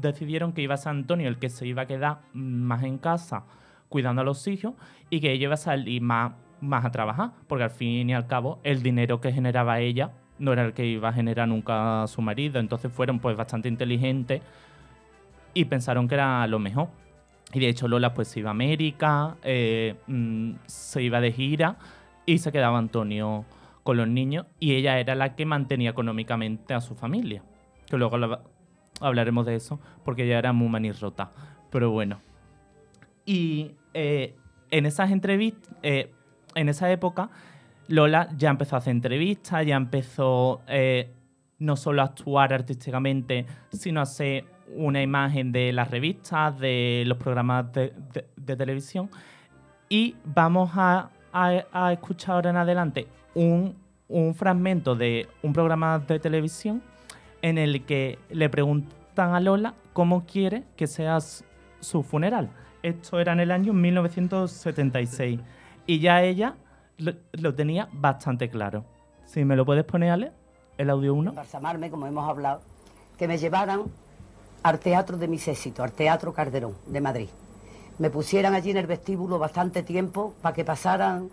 decidieron 0.00 0.52
que 0.52 0.62
iba 0.62 0.74
a 0.74 0.78
ser 0.78 0.90
Antonio 0.90 1.28
el 1.28 1.38
que 1.38 1.48
se 1.48 1.66
iba 1.66 1.82
a 1.82 1.86
quedar 1.86 2.20
más 2.32 2.82
en 2.82 2.98
casa 2.98 3.44
cuidando 3.88 4.22
a 4.22 4.24
los 4.24 4.46
hijos 4.48 4.74
y 5.10 5.20
que 5.20 5.32
ella 5.32 5.44
iba 5.44 5.54
a 5.54 5.58
salir 5.58 6.02
más, 6.02 6.32
más 6.60 6.84
a 6.84 6.90
trabajar, 6.90 7.32
porque 7.46 7.64
al 7.64 7.70
fin 7.70 8.10
y 8.10 8.14
al 8.14 8.26
cabo 8.26 8.58
el 8.64 8.82
dinero 8.82 9.20
que 9.20 9.32
generaba 9.32 9.78
ella 9.80 10.12
no 10.38 10.52
era 10.52 10.64
el 10.64 10.72
que 10.72 10.86
iba 10.86 11.10
a 11.10 11.12
generar 11.12 11.46
nunca 11.46 12.06
su 12.08 12.22
marido, 12.22 12.58
entonces 12.58 12.90
fueron 12.90 13.20
pues 13.20 13.36
bastante 13.36 13.68
inteligentes 13.68 14.42
y 15.54 15.66
pensaron 15.66 16.08
que 16.08 16.14
era 16.14 16.46
lo 16.46 16.58
mejor. 16.58 16.88
Y 17.52 17.60
de 17.60 17.68
hecho 17.68 17.86
Lola 17.88 18.14
pues 18.14 18.28
se 18.28 18.40
iba 18.40 18.50
a 18.50 18.52
América, 18.52 19.36
eh, 19.42 19.96
mm, 20.06 20.52
se 20.66 21.02
iba 21.02 21.20
de 21.20 21.32
gira 21.32 21.76
y 22.24 22.38
se 22.38 22.50
quedaba 22.52 22.78
Antonio 22.78 23.44
con 23.82 23.96
los 23.96 24.08
niños 24.08 24.46
y 24.60 24.74
ella 24.74 24.98
era 24.98 25.14
la 25.14 25.34
que 25.34 25.44
mantenía 25.44 25.90
económicamente 25.90 26.72
a 26.72 26.80
su 26.80 26.94
familia. 26.94 27.42
Que 27.86 27.96
luego 27.98 28.16
la- 28.16 28.40
hablaremos 29.00 29.44
de 29.44 29.56
eso 29.56 29.80
porque 30.04 30.24
ella 30.24 30.38
era 30.38 30.52
muy 30.52 30.68
manirrota. 30.68 31.30
Pero 31.70 31.90
bueno. 31.90 32.20
Y 33.24 33.72
eh, 33.94 34.34
en 34.70 34.86
esas 34.86 35.10
entrevistas, 35.10 35.74
eh, 35.82 36.10
en 36.54 36.68
esa 36.68 36.90
época, 36.90 37.30
Lola 37.88 38.28
ya 38.36 38.50
empezó 38.50 38.76
a 38.76 38.78
hacer 38.78 38.92
entrevistas, 38.92 39.66
ya 39.66 39.76
empezó 39.76 40.62
no 41.58 41.76
solo 41.76 42.02
a 42.02 42.06
actuar 42.06 42.52
artísticamente, 42.52 43.46
sino 43.72 44.00
a 44.00 44.04
hacer 44.04 44.46
una 44.74 45.02
imagen 45.02 45.52
de 45.52 45.72
las 45.72 45.90
revistas, 45.90 46.58
de 46.58 47.04
los 47.06 47.18
programas 47.18 47.72
de, 47.72 47.92
televisión. 48.56 49.10
Y 49.88 50.16
vamos 50.24 50.70
a, 50.74 51.10
escuchar 51.92 52.36
ahora 52.36 52.50
en 52.50 52.56
adelante 52.56 53.06
un, 53.34 53.76
fragmento 54.34 54.94
de 54.94 55.28
un 55.42 55.52
programa 55.52 55.98
de 55.98 56.18
televisión 56.18 56.82
en 57.40 57.56
el 57.58 57.84
que 57.84 58.18
le 58.30 58.48
preguntan 58.50 59.34
a 59.34 59.40
Lola 59.40 59.74
cómo 59.92 60.26
quiere 60.26 60.64
que 60.76 60.86
sea 60.86 61.18
su 61.20 62.02
funeral. 62.02 62.50
Esto 62.82 63.20
era 63.20 63.32
en 63.32 63.40
el 63.40 63.50
año 63.50 63.72
1976. 63.72 65.40
Y 65.86 65.98
ya 66.00 66.22
ella 66.22 66.56
lo, 66.98 67.54
tenía 67.54 67.88
bastante 67.92 68.48
claro. 68.48 68.84
Si 69.24 69.44
me 69.44 69.56
lo 69.56 69.64
puedes 69.64 69.84
poner, 69.84 70.10
Ale, 70.10 70.32
el 70.78 70.90
audio 70.90 71.14
1. 71.14 71.30
embalsamarme, 71.30 71.90
como 71.90 72.06
hemos 72.06 72.28
hablado, 72.28 72.60
que 73.16 73.28
me 73.28 73.38
llevaran 73.38 73.84
al 74.62 74.78
teatro 74.78 75.16
de 75.16 75.28
mis 75.28 75.46
éxitos, 75.48 75.84
al 75.84 75.92
Teatro 75.92 76.32
Calderón 76.32 76.74
de 76.86 77.00
Madrid. 77.00 77.28
Me 77.98 78.10
pusieran 78.10 78.54
allí 78.54 78.70
en 78.70 78.76
el 78.78 78.86
vestíbulo 78.86 79.38
bastante 79.38 79.82
tiempo 79.82 80.34
para 80.42 80.54
que 80.54 80.64
pasaran 80.64 81.28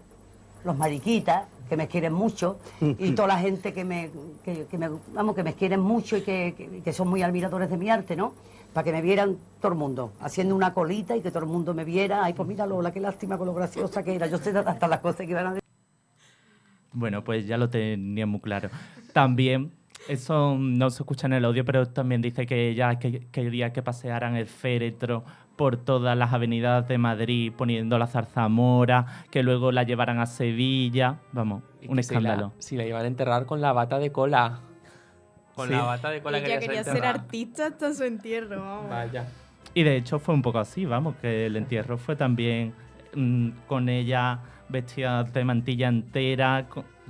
los 0.64 0.78
mariquitas, 0.78 1.46
que 1.70 1.78
me 1.78 1.88
quieren 1.88 2.14
mucho, 2.14 2.58
y 2.82 3.12
toda 3.16 3.28
la 3.30 3.38
gente 3.40 3.74
que 3.74 3.86
me, 3.86 4.10
que, 4.44 4.66
que 4.66 4.78
me, 4.78 4.90
vamos, 5.14 5.36
que 5.36 5.44
me 5.44 5.54
quieren 5.54 5.80
mucho 5.80 6.18
y 6.18 6.22
que, 6.22 6.54
que- 6.58 6.82
que 6.82 6.94
son 6.94 7.08
muy 7.08 7.22
admiradores 7.22 7.70
de 7.70 7.78
mi 7.78 7.90
arte, 7.90 8.16
¿no? 8.16 8.34
Para 8.74 8.84
que 8.84 8.92
me 8.92 9.02
vieran 9.02 9.38
todo 9.62 9.72
el 9.72 9.78
mundo, 9.78 10.12
haciendo 10.20 10.56
una 10.56 10.74
colita 10.74 11.16
y 11.16 11.22
que 11.22 11.32
todo 11.32 11.44
el 11.44 11.50
mundo 11.50 11.74
me 11.74 11.86
viera. 11.86 12.24
Ay, 12.24 12.34
pues 12.34 12.48
mira 12.48 12.66
Lola, 12.68 12.92
qué 12.92 13.00
lástima 13.00 13.38
con 13.38 13.48
lo 13.48 13.54
graciosa 13.54 14.04
que 14.04 14.14
era. 14.16 14.28
Yo 14.28 14.38
sé 14.38 14.52
hasta 14.58 14.88
las 14.88 15.00
cosas 15.00 15.26
que 15.26 15.32
iban 15.32 15.48
a 15.48 15.60
Bueno, 16.92 17.24
pues 17.24 17.46
ya 17.48 17.58
lo 17.58 17.70
tenía 17.70 18.26
muy 18.26 18.42
claro. 18.42 18.70
También, 19.14 19.72
eso 20.08 20.56
no 20.58 20.90
se 20.90 21.04
escucha 21.04 21.28
en 21.28 21.34
el 21.34 21.46
audio, 21.46 21.66
pero 21.66 21.88
también 21.88 22.22
dice 22.22 22.46
que 22.46 22.70
ella 22.70 22.98
que- 23.00 23.28
quería 23.32 23.74
que 23.74 23.82
pasearan 23.84 24.36
el 24.36 24.48
féretro 24.48 25.24
por 25.56 25.76
todas 25.78 26.18
las 26.18 26.32
avenidas 26.34 26.88
de 26.88 26.98
Madrid 26.98 27.52
poniendo 27.56 27.98
la 28.00 28.08
zarzamora, 28.08 29.06
que 29.30 29.44
luego 29.44 29.72
la 29.72 29.84
llevaran 29.84 30.20
a 30.20 30.26
Sevilla. 30.26 31.20
Vamos, 31.34 31.64
Y 31.82 31.88
un 31.90 31.98
que 31.98 32.04
si 32.04 32.14
la- 32.14 32.20
escándalo. 32.20 32.54
Si 32.60 32.78
la, 32.78 32.86
iban 32.86 33.04
a 33.04 33.08
enterrar 33.08 33.46
con 33.46 33.60
la 33.62 33.74
bata 33.74 34.00
de 34.00 34.12
cola. 34.12 34.60
Con 35.56 35.68
Sí. 35.68 35.74
la 35.76 35.82
bata 35.84 36.10
de 36.10 36.22
cola 36.22 36.38
Ella 36.38 36.48
quería, 36.60 36.60
quería 36.60 36.84
ser 36.86 37.06
artista 37.06 37.66
hasta 37.68 37.94
su 37.94 38.04
entierro, 38.04 38.62
vamos. 38.62 38.90
Vaya. 38.90 39.28
Y 39.74 39.84
de 39.84 39.98
hecho 39.98 40.18
fue 40.18 40.34
un 40.34 40.42
poco 40.42 40.60
así, 40.60 40.86
vamos, 40.86 41.16
que 41.18 41.46
el 41.48 41.56
entierro 41.58 41.98
fue 41.98 42.16
también 42.16 42.74
mm, 43.14 43.50
con 43.68 43.90
ella 43.90 44.40
vestida 44.70 45.24
de 45.24 45.44
mantilla 45.44 45.88
entera, 45.90 46.66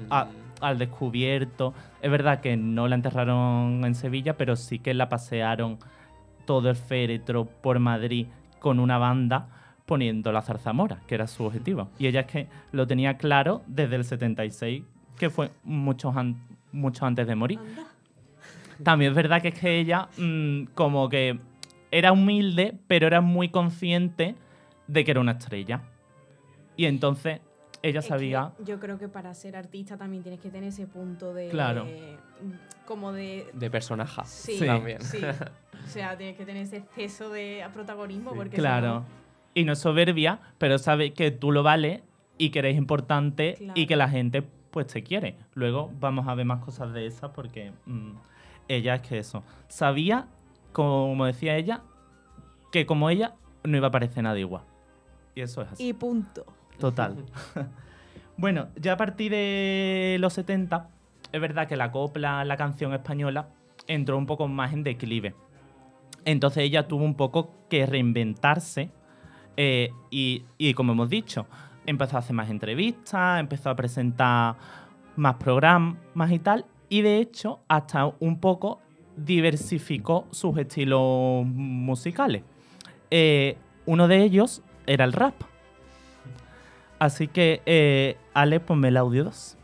a-. 0.10 0.28
al 0.62 0.78
descubierto. 0.78 1.74
Es 2.02 2.10
verdad 2.12 2.42
que 2.42 2.58
no 2.58 2.88
la 2.88 2.96
enterraron 2.96 3.82
en 3.86 3.96
Sevilla, 3.96 4.38
pero 4.38 4.56
sí 4.56 4.80
que 4.80 4.94
la 4.94 5.10
pasearon 5.10 5.78
todo 6.46 6.70
el 6.70 6.76
féretro 6.76 7.46
por 7.46 7.80
Madrid 7.80 8.28
con 8.60 8.80
una 8.80 8.98
banda 8.98 9.48
poniendo 9.86 10.32
la 10.32 10.42
zarzamora, 10.42 11.00
que 11.08 11.16
era 11.16 11.28
su 11.28 11.44
objetivo. 11.46 11.90
Y 11.98 12.08
ella 12.08 12.22
es 12.22 12.26
que 12.28 12.48
lo 12.72 12.86
tenía 12.88 13.18
claro 13.18 13.62
desde 13.68 13.96
el 13.96 14.04
76, 14.04 14.84
que 15.18 15.30
fue 15.30 15.50
mucho, 15.64 16.12
an- 16.16 16.42
mucho 16.72 17.06
antes 17.06 17.26
de 17.28 17.36
morir. 17.36 17.60
También 18.84 19.12
es 19.12 19.16
verdad 19.16 19.42
que 19.42 19.50
es 19.50 19.60
que 19.60 19.80
ella 19.80 20.08
mm, 20.18 20.66
como 20.76 21.10
que 21.10 21.40
era 21.92 22.12
humilde, 22.12 22.76
pero 22.88 23.08
era 23.08 23.20
muy 23.22 23.50
consciente 23.50 24.36
de 24.88 25.04
que 25.04 25.12
era 25.12 25.20
una 25.20 25.34
estrella. 25.34 25.82
Y 26.78 26.86
entonces 26.86 27.42
ella 27.82 28.00
Es 28.00 28.06
sabía... 28.08 28.52
yo 28.64 28.80
creo 28.80 28.98
que 29.00 29.08
para 29.08 29.34
ser 29.34 29.56
artista 29.56 29.98
también 29.98 30.22
tienes 30.24 30.42
que 30.42 30.50
tener 30.50 30.70
ese 30.70 30.86
punto 30.88 31.34
de. 31.34 31.50
Claro. 31.50 31.86
Como 32.86 33.12
de. 33.14 33.50
De 33.54 33.70
personaje. 33.70 34.22
Sí, 34.26 34.58
Sí. 34.58 34.66
También. 34.66 35.02
sí. 35.02 35.20
O 35.82 35.88
sea, 35.88 36.18
tienes 36.18 36.36
que 36.36 36.46
tener 36.46 36.64
ese 36.64 36.78
exceso 36.78 37.30
de 37.30 37.66
protagonismo 37.74 38.34
porque. 38.36 38.58
si 38.58 38.62
Claro. 38.62 38.88
no- 38.96 39.06
Y 39.54 39.64
no 39.64 39.74
es 39.74 39.80
soberbia, 39.80 40.40
pero 40.58 40.78
sabe 40.78 41.14
que 41.14 41.32
tú 41.32 41.52
lo 41.54 41.64
vales 41.64 42.02
y 42.38 42.50
que 42.50 42.60
eres 42.60 42.76
importante 42.78 43.56
y 43.60 43.64
Claro. 43.64 43.88
que 43.88 43.96
la 43.96 44.10
gente 44.10 44.42
pues 44.72 44.88
te 44.88 45.04
quiere. 45.04 45.38
Luego 45.54 45.90
vamos 46.00 46.28
a 46.28 46.36
ver 46.36 46.46
más 46.46 46.64
cosas 46.64 46.92
de 46.94 47.06
esas 47.08 47.32
porque 47.32 47.72
mm, 47.86 48.12
ella 48.68 48.96
es 48.96 49.02
que 49.02 49.18
eso. 49.20 49.44
Sabía, 49.70 50.28
como 50.74 51.26
decía 51.26 51.56
ella, 51.56 51.82
que 52.72 52.86
como 52.86 53.10
ella 53.10 53.36
no 53.64 53.78
iba 53.78 53.88
a 53.88 53.90
aparecer 53.90 54.22
nadie 54.24 54.42
igual. 54.42 54.64
Y 55.34 55.42
eso 55.42 55.62
es 55.62 55.72
así. 55.72 55.88
Y 55.88 55.94
punto. 55.94 56.46
Total. 56.80 57.16
bueno, 58.38 58.68
ya 58.76 58.94
a 58.94 58.98
partir 58.98 59.32
de 59.32 60.18
los 60.20 60.34
70, 60.34 60.90
es 61.32 61.42
verdad 61.42 61.68
que 61.68 61.76
la 61.76 61.92
copla, 61.92 62.44
la 62.46 62.58
canción 62.58 62.94
española, 62.94 63.50
entró 63.88 64.18
un 64.18 64.26
poco 64.26 64.48
más 64.48 64.74
en 64.74 64.84
declive. 64.84 65.36
Entonces 66.26 66.64
ella 66.64 66.88
tuvo 66.88 67.04
un 67.04 67.16
poco 67.16 67.54
que 67.70 67.86
reinventarse 67.86 68.92
eh, 69.58 69.92
y, 70.10 70.44
y, 70.58 70.74
como 70.74 70.94
hemos 70.94 71.10
dicho, 71.10 71.48
empezó 71.86 72.18
a 72.18 72.20
hacer 72.20 72.36
más 72.36 72.50
entrevistas, 72.50 73.40
empezó 73.40 73.70
a 73.70 73.76
presentar 73.76 74.56
más 75.16 75.36
programas 75.36 76.32
y 76.32 76.40
tal, 76.40 76.66
y 76.88 77.02
de 77.02 77.18
hecho 77.18 77.60
hasta 77.68 78.06
un 78.20 78.40
poco 78.40 78.80
diversificó 79.16 80.28
sus 80.32 80.58
estilos 80.58 81.46
musicales. 81.46 82.44
Eh, 83.12 83.58
uno 83.86 84.08
de 84.08 84.24
ellos 84.24 84.62
era 84.86 85.06
el 85.06 85.14
rap. 85.14 85.36
Así 87.00 87.30
que, 87.30 87.62
eh, 87.66 88.18
Ale, 88.34 88.60
ponme 88.60 88.90
el 88.90 88.98
audio 88.98 89.24
2. 89.24 89.56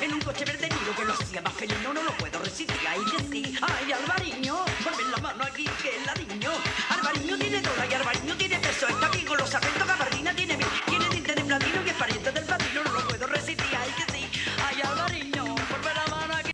En 0.00 0.12
un 0.12 0.20
coche 0.20 0.44
verde 0.44 0.68
nido 0.68 0.92
que 0.98 1.04
lo 1.04 1.12
hacía 1.12 1.40
más 1.40 1.52
felino, 1.54 1.94
no 1.94 2.02
lo 2.02 2.10
puedo 2.18 2.38
resistir. 2.40 2.76
Ay, 2.88 3.00
que 3.04 3.22
sí, 3.30 3.58
ay, 3.62 3.92
Alvariño, 3.92 4.56
ponme 4.82 5.10
la 5.10 5.22
mano 5.22 5.44
aquí, 5.44 5.64
que 5.80 6.04
ladriño. 6.04 6.50
Alvariño 6.90 7.38
tiene 7.38 7.60
dólar 7.62 7.88
y 7.90 7.94
Alvariño 7.94 8.36
tiene 8.36 8.58
peso. 8.58 8.88
Está 8.88 9.08
bien 9.10 9.26
con 9.26 9.38
los 9.38 9.54
acentos, 9.54 9.86
gabardina 9.86 10.34
tiene 10.34 10.56
mil. 10.56 10.66
Tiene 10.86 11.08
diente 11.10 11.34
de 11.34 11.44
platino 11.44 11.82
y 11.86 11.88
es 11.88 11.94
pariente 11.94 12.32
del 12.32 12.44
platino, 12.44 12.84
no 12.84 12.92
lo 12.92 13.08
puedo 13.08 13.26
resistir. 13.28 13.76
Ay, 13.78 13.90
que 13.96 14.12
sí, 14.12 14.26
ay, 14.66 14.82
Alvariño, 14.82 15.44
ponme 15.54 15.94
la 15.94 16.16
mano 16.16 16.34
aquí. 16.34 16.50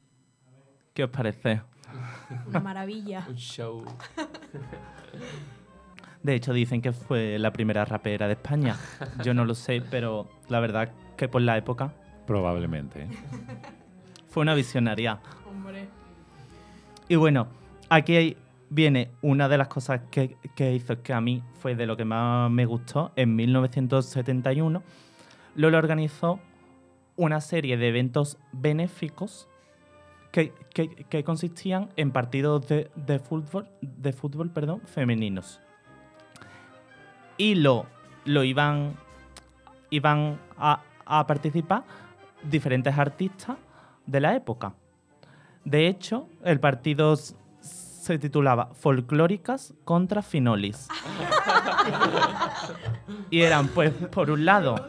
¿Qué 0.92 1.04
os 1.04 1.10
parece? 1.10 1.69
Una 2.46 2.60
maravilla. 2.60 3.26
Un 3.28 3.36
show. 3.36 3.84
De 6.22 6.34
hecho, 6.34 6.52
dicen 6.52 6.82
que 6.82 6.92
fue 6.92 7.38
la 7.38 7.52
primera 7.52 7.84
rapera 7.84 8.26
de 8.26 8.34
España. 8.34 8.76
Yo 9.24 9.32
no 9.32 9.44
lo 9.44 9.54
sé, 9.54 9.82
pero 9.90 10.28
la 10.48 10.60
verdad 10.60 10.92
que 11.16 11.28
por 11.28 11.42
la 11.42 11.56
época 11.56 11.92
Probablemente. 12.26 13.08
fue 14.28 14.42
una 14.42 14.54
visionaria. 14.54 15.18
Hombre. 15.48 15.88
Y 17.08 17.16
bueno, 17.16 17.48
aquí 17.88 18.16
hay 18.16 18.36
viene 18.70 19.10
una 19.20 19.48
de 19.48 19.58
las 19.58 19.68
cosas 19.68 20.02
que, 20.10 20.36
que 20.54 20.72
hizo 20.74 21.02
que 21.02 21.12
a 21.12 21.20
mí 21.20 21.42
fue 21.60 21.74
de 21.74 21.86
lo 21.86 21.96
que 21.96 22.04
más 22.04 22.50
me 22.50 22.64
gustó. 22.66 23.12
En 23.16 23.34
1971, 23.34 24.82
Lola 25.56 25.78
organizó 25.78 26.38
una 27.16 27.40
serie 27.40 27.76
de 27.76 27.88
eventos 27.88 28.38
benéficos 28.52 29.48
que, 30.32 30.52
que- 30.74 30.88
que 31.08 31.24
consistían 31.24 31.88
en 31.96 32.10
partidos 32.12 32.66
de, 32.68 32.90
de 32.94 33.18
fútbol, 33.18 33.68
de 33.80 34.12
fútbol 34.12 34.50
perdón, 34.50 34.80
femeninos. 34.82 35.60
Y 37.36 37.54
lo, 37.56 37.86
lo 38.24 38.44
iban, 38.44 38.94
iban 39.90 40.38
a, 40.58 40.82
a 41.06 41.26
participar 41.26 41.84
diferentes 42.42 42.96
artistas 42.98 43.56
de 44.06 44.20
la 44.20 44.34
época. 44.36 44.74
De 45.64 45.86
hecho, 45.88 46.28
el 46.44 46.60
partido 46.60 47.16
se 47.16 48.18
titulaba 48.18 48.70
Folclóricas 48.74 49.74
contra 49.84 50.22
Finolis. 50.22 50.88
y 53.30 53.40
eran, 53.42 53.68
pues, 53.68 53.92
por 53.92 54.30
un 54.30 54.44
lado, 54.44 54.88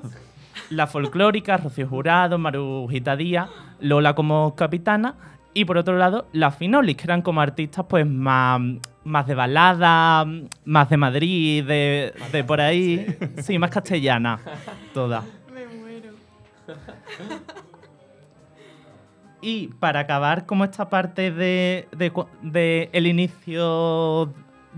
la 0.71 0.87
folclórica, 0.87 1.57
Rocío 1.57 1.87
Jurado, 1.87 2.37
Marujita 2.37 3.15
Díaz, 3.15 3.49
Lola 3.79 4.15
como 4.15 4.55
capitana, 4.55 5.15
y 5.53 5.65
por 5.65 5.77
otro 5.77 5.97
lado, 5.97 6.27
las 6.31 6.55
Finolis, 6.55 6.95
que 6.95 7.03
eran 7.03 7.21
como 7.21 7.41
artistas 7.41 7.85
pues 7.87 8.07
más, 8.07 8.59
más 9.03 9.27
de 9.27 9.35
balada, 9.35 10.25
más 10.65 10.89
de 10.89 10.97
Madrid, 10.97 11.65
de, 11.65 12.13
de 12.31 12.43
por 12.43 12.61
ahí, 12.61 13.05
sí, 13.41 13.59
más 13.59 13.69
castellana, 13.69 14.39
todas. 14.93 15.25
Me 15.53 15.67
muero. 15.67 16.09
Y 19.41 19.67
para 19.79 20.01
acabar 20.01 20.45
como 20.45 20.63
esta 20.63 20.89
parte 20.89 21.31
de, 21.31 21.87
de 21.91 22.11
cu- 22.11 22.27
de 22.41 22.89
el 22.93 23.07
inicio 23.07 24.31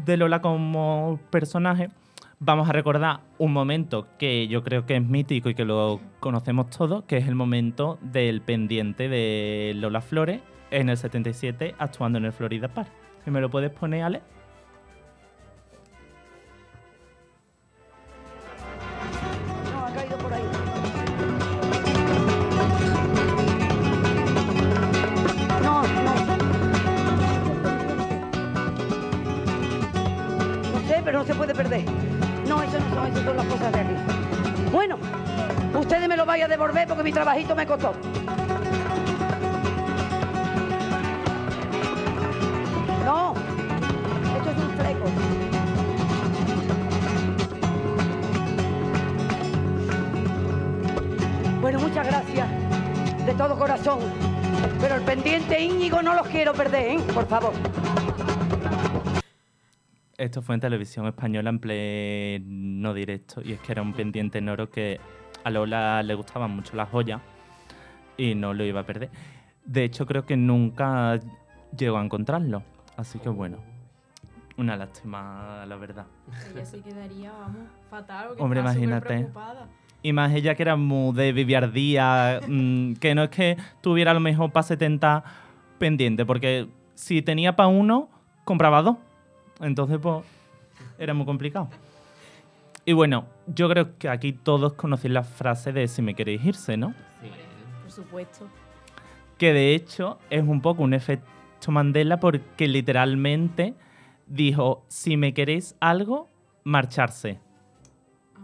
de 0.05 0.17
Lola 0.17 0.41
como 0.41 1.19
personaje, 1.29 1.89
vamos 2.45 2.69
a 2.69 2.73
recordar 2.73 3.21
un 3.37 3.53
momento 3.53 4.07
que 4.17 4.47
yo 4.47 4.63
creo 4.63 4.85
que 4.85 4.97
es 4.97 5.03
mítico 5.03 5.49
y 5.49 5.55
que 5.55 5.65
lo 5.65 6.01
conocemos 6.19 6.69
todos, 6.69 7.05
que 7.05 7.17
es 7.17 7.27
el 7.27 7.35
momento 7.35 7.97
del 8.01 8.41
pendiente 8.41 9.07
de 9.07 9.73
Lola 9.75 10.01
Flores 10.01 10.41
en 10.69 10.89
el 10.89 10.97
77 10.97 11.75
actuando 11.77 12.17
en 12.17 12.25
el 12.25 12.33
Florida 12.33 12.67
Park. 12.67 12.89
Si 13.23 13.31
me 13.31 13.39
lo 13.39 13.49
puedes 13.49 13.71
poner, 13.71 14.03
Ale. 14.03 14.21
Porque 36.71 37.03
mi 37.03 37.11
trabajito 37.11 37.55
me 37.55 37.65
costó. 37.65 37.93
No, 43.03 43.33
esto 44.37 44.49
es 44.49 44.57
un 44.57 44.69
fleco. 44.77 45.05
Bueno, 51.61 51.79
muchas 51.79 52.07
gracias 52.07 52.47
de 53.25 53.33
todo 53.33 53.57
corazón. 53.57 53.99
Pero 54.79 54.95
el 54.95 55.01
pendiente 55.01 55.61
Íñigo 55.61 56.01
no 56.01 56.13
los 56.13 56.27
quiero 56.27 56.53
perder, 56.53 56.91
¿eh? 56.91 56.99
Por 57.13 57.27
favor. 57.27 57.53
Esto 60.17 60.41
fue 60.41 60.55
en 60.55 60.61
televisión 60.61 61.07
española 61.07 61.49
en 61.49 61.59
pleno 61.59 62.93
directo 62.93 63.41
y 63.43 63.51
es 63.53 63.59
que 63.59 63.73
era 63.73 63.81
un 63.81 63.93
pendiente 63.93 64.37
en 64.37 64.47
oro 64.47 64.69
que 64.69 65.01
a 65.43 65.49
Lola 65.49 66.03
le 66.03 66.15
gustaban 66.15 66.51
mucho 66.51 66.75
las 66.75 66.89
joyas 66.89 67.21
y 68.17 68.35
no 68.35 68.53
lo 68.53 68.63
iba 68.63 68.81
a 68.81 68.85
perder. 68.85 69.09
De 69.65 69.83
hecho, 69.83 70.05
creo 70.05 70.25
que 70.25 70.37
nunca 70.37 71.19
llegó 71.75 71.97
a 71.97 72.03
encontrarlo. 72.03 72.63
Así 72.97 73.19
que 73.19 73.29
bueno, 73.29 73.57
una 74.57 74.77
lástima, 74.77 75.65
la 75.67 75.75
verdad. 75.75 76.05
Ella 76.53 76.65
se 76.65 76.81
quedaría, 76.81 77.31
vamos, 77.31 77.63
fatal. 77.89 78.27
porque 78.29 78.43
Hombre, 78.43 78.59
imagínate. 78.59 79.29
Y 80.03 80.13
más 80.13 80.33
ella 80.33 80.53
que 80.55 80.63
era 80.63 80.75
muy 80.75 81.15
de 81.15 81.31
viviardía, 81.31 82.41
mm, 82.47 82.93
que 82.95 83.15
no 83.15 83.23
es 83.23 83.29
que 83.29 83.57
tuviera 83.81 84.11
a 84.11 84.13
lo 84.13 84.19
mejor 84.19 84.51
para 84.51 84.63
70 84.63 85.23
pendiente, 85.79 86.25
porque 86.25 86.67
si 86.93 87.21
tenía 87.21 87.55
para 87.55 87.67
uno, 87.67 88.09
compraba 88.43 88.81
dos. 88.81 88.97
Entonces, 89.59 89.97
pues, 90.01 90.23
era 90.99 91.13
muy 91.13 91.25
complicado. 91.25 91.69
Y 92.85 92.93
bueno, 92.93 93.27
yo 93.47 93.69
creo 93.69 93.97
que 93.97 94.09
aquí 94.09 94.33
todos 94.33 94.73
conocéis 94.73 95.13
la 95.13 95.23
frase 95.23 95.71
de 95.71 95.87
si 95.87 96.01
me 96.01 96.15
queréis 96.15 96.43
irse, 96.43 96.77
¿no? 96.77 96.93
Sí. 97.21 97.29
Por 97.81 97.91
supuesto. 97.91 98.47
Que 99.37 99.53
de 99.53 99.73
hecho 99.75 100.19
es 100.29 100.43
un 100.43 100.61
poco 100.61 100.83
un 100.83 100.93
efecto 100.93 101.27
Mandela 101.71 102.19
porque 102.19 102.67
literalmente 102.67 103.73
dijo, 104.27 104.83
si 104.87 105.17
me 105.17 105.33
queréis 105.33 105.75
algo, 105.79 106.27
marcharse. 106.63 107.39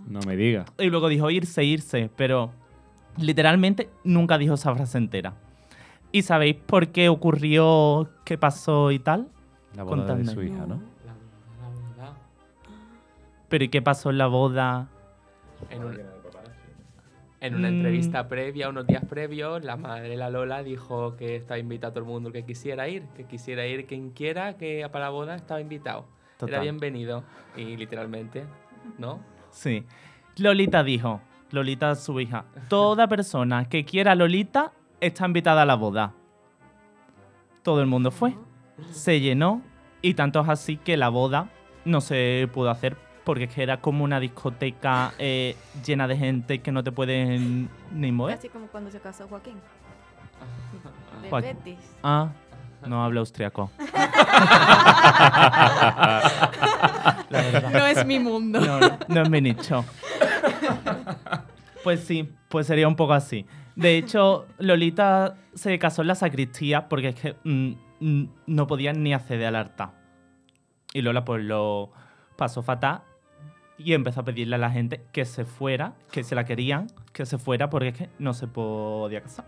No 0.07 0.19
me 0.25 0.35
digas. 0.35 0.71
Y 0.77 0.89
luego 0.89 1.09
dijo 1.09 1.29
irse, 1.29 1.63
irse, 1.63 2.09
pero 2.15 2.51
literalmente 3.17 3.89
nunca 4.03 4.37
dijo 4.37 4.53
esa 4.53 4.73
frase 4.73 4.97
entera. 4.97 5.33
¿Y 6.11 6.23
sabéis 6.23 6.55
por 6.55 6.89
qué 6.89 7.09
ocurrió, 7.09 8.09
qué 8.23 8.37
pasó 8.37 8.91
y 8.91 8.99
tal? 8.99 9.27
La 9.75 9.83
boda 9.83 9.97
Contadme. 9.97 10.23
de 10.23 10.33
su 10.33 10.41
hija, 10.41 10.65
¿no? 10.65 10.81
¿Pero 13.49 13.63
y 13.63 13.69
qué 13.69 13.81
pasó 13.81 14.09
en 14.11 14.17
la 14.17 14.27
boda? 14.27 14.87
En, 15.69 15.83
un- 15.83 15.99
en 17.41 17.55
una 17.55 17.69
Mm. 17.69 17.73
entrevista 17.73 18.27
previa, 18.27 18.69
unos 18.69 18.85
días 18.85 19.03
previos, 19.05 19.63
la 19.63 19.75
madre, 19.77 20.15
la 20.17 20.29
Lola, 20.29 20.61
dijo 20.63 21.15
que 21.15 21.35
estaba 21.37 21.57
invitado 21.57 21.91
a 21.91 21.93
todo 21.93 22.03
el 22.03 22.09
mundo 22.09 22.31
que 22.31 22.43
quisiera 22.45 22.87
ir, 22.89 23.03
que 23.15 23.23
quisiera 23.25 23.65
ir 23.65 23.85
quien 23.87 24.11
quiera, 24.11 24.57
que 24.57 24.87
para 24.91 25.05
la 25.05 25.11
boda 25.11 25.35
estaba 25.35 25.61
invitado. 25.61 26.05
Total. 26.37 26.55
Era 26.55 26.61
bienvenido. 26.63 27.23
Y 27.55 27.75
literalmente, 27.77 28.45
¿no? 28.97 29.19
Sí. 29.51 29.85
Lolita 30.37 30.83
dijo, 30.83 31.21
Lolita 31.51 31.95
su 31.95 32.19
hija, 32.19 32.45
toda 32.69 33.07
persona 33.07 33.67
que 33.67 33.83
quiera 33.83 34.11
a 34.11 34.15
Lolita 34.15 34.71
está 35.01 35.25
invitada 35.25 35.63
a 35.63 35.65
la 35.65 35.75
boda. 35.75 36.13
Todo 37.63 37.81
el 37.81 37.87
mundo 37.87 38.11
fue. 38.11 38.35
Se 38.91 39.19
llenó 39.19 39.61
y 40.01 40.13
tanto 40.13 40.39
es 40.41 40.47
así 40.49 40.77
que 40.77 40.95
la 40.97 41.09
boda 41.09 41.49
no 41.85 41.99
se 42.01 42.47
pudo 42.53 42.69
hacer 42.69 42.95
porque 43.29 43.43
es 43.43 43.53
que 43.53 43.61
era 43.61 43.79
como 43.79 44.03
una 44.03 44.19
discoteca 44.19 45.13
eh, 45.19 45.55
llena 45.85 46.07
de 46.07 46.17
gente 46.17 46.63
que 46.63 46.71
no 46.71 46.83
te 46.83 46.91
pueden 46.91 47.69
ni 47.91 48.11
mover. 48.11 48.37
Casi 48.37 48.49
como 48.49 48.65
cuando 48.65 48.89
se 48.89 48.99
casó 48.99 49.27
Joaquín. 49.27 49.53
De 51.21 51.29
Joaquín. 51.29 51.55
Betis. 51.63 51.77
Ah, 52.01 52.29
no 52.87 53.03
habla 53.03 53.19
austriaco. 53.19 53.69
No 57.29 57.85
es 57.85 58.03
mi 58.07 58.17
mundo. 58.17 58.59
No, 58.59 58.79
no, 58.79 58.97
no 59.07 59.21
es 59.21 59.29
mi 59.29 59.41
nicho. 59.41 59.85
Pues 61.83 61.99
sí, 62.03 62.27
pues 62.47 62.65
sería 62.65 62.87
un 62.87 62.95
poco 62.95 63.13
así. 63.13 63.45
De 63.75 63.95
hecho, 63.95 64.47
Lolita 64.57 65.35
se 65.53 65.77
casó 65.77 66.01
en 66.01 66.07
la 66.07 66.15
sacristía 66.15 66.89
porque 66.89 67.09
es 67.09 67.15
que 67.15 67.35
mm, 67.43 67.73
mm, 67.99 68.29
no 68.47 68.65
podía 68.65 68.91
ni 68.93 69.13
acceder 69.13 69.45
al 69.45 69.55
altar. 69.55 69.91
Y 70.93 71.03
Lola 71.03 71.23
pues 71.23 71.43
lo 71.43 71.91
pasó 72.35 72.63
fatal 72.63 73.03
y 73.79 73.93
empezó 73.93 74.21
a 74.21 74.25
pedirle 74.25 74.55
a 74.55 74.59
la 74.59 74.69
gente 74.69 75.01
que 75.13 75.25
se 75.25 75.45
fuera, 75.45 75.93
que 76.11 76.23
se 76.23 76.35
la 76.35 76.43
querían, 76.43 76.87
que 77.13 77.25
se 77.25 77.37
fuera 77.37 77.69
porque 77.69 77.87
es 77.87 77.97
que 77.97 78.09
no 78.19 78.33
se 78.33 78.45
podía 78.45 79.21
casar. 79.21 79.45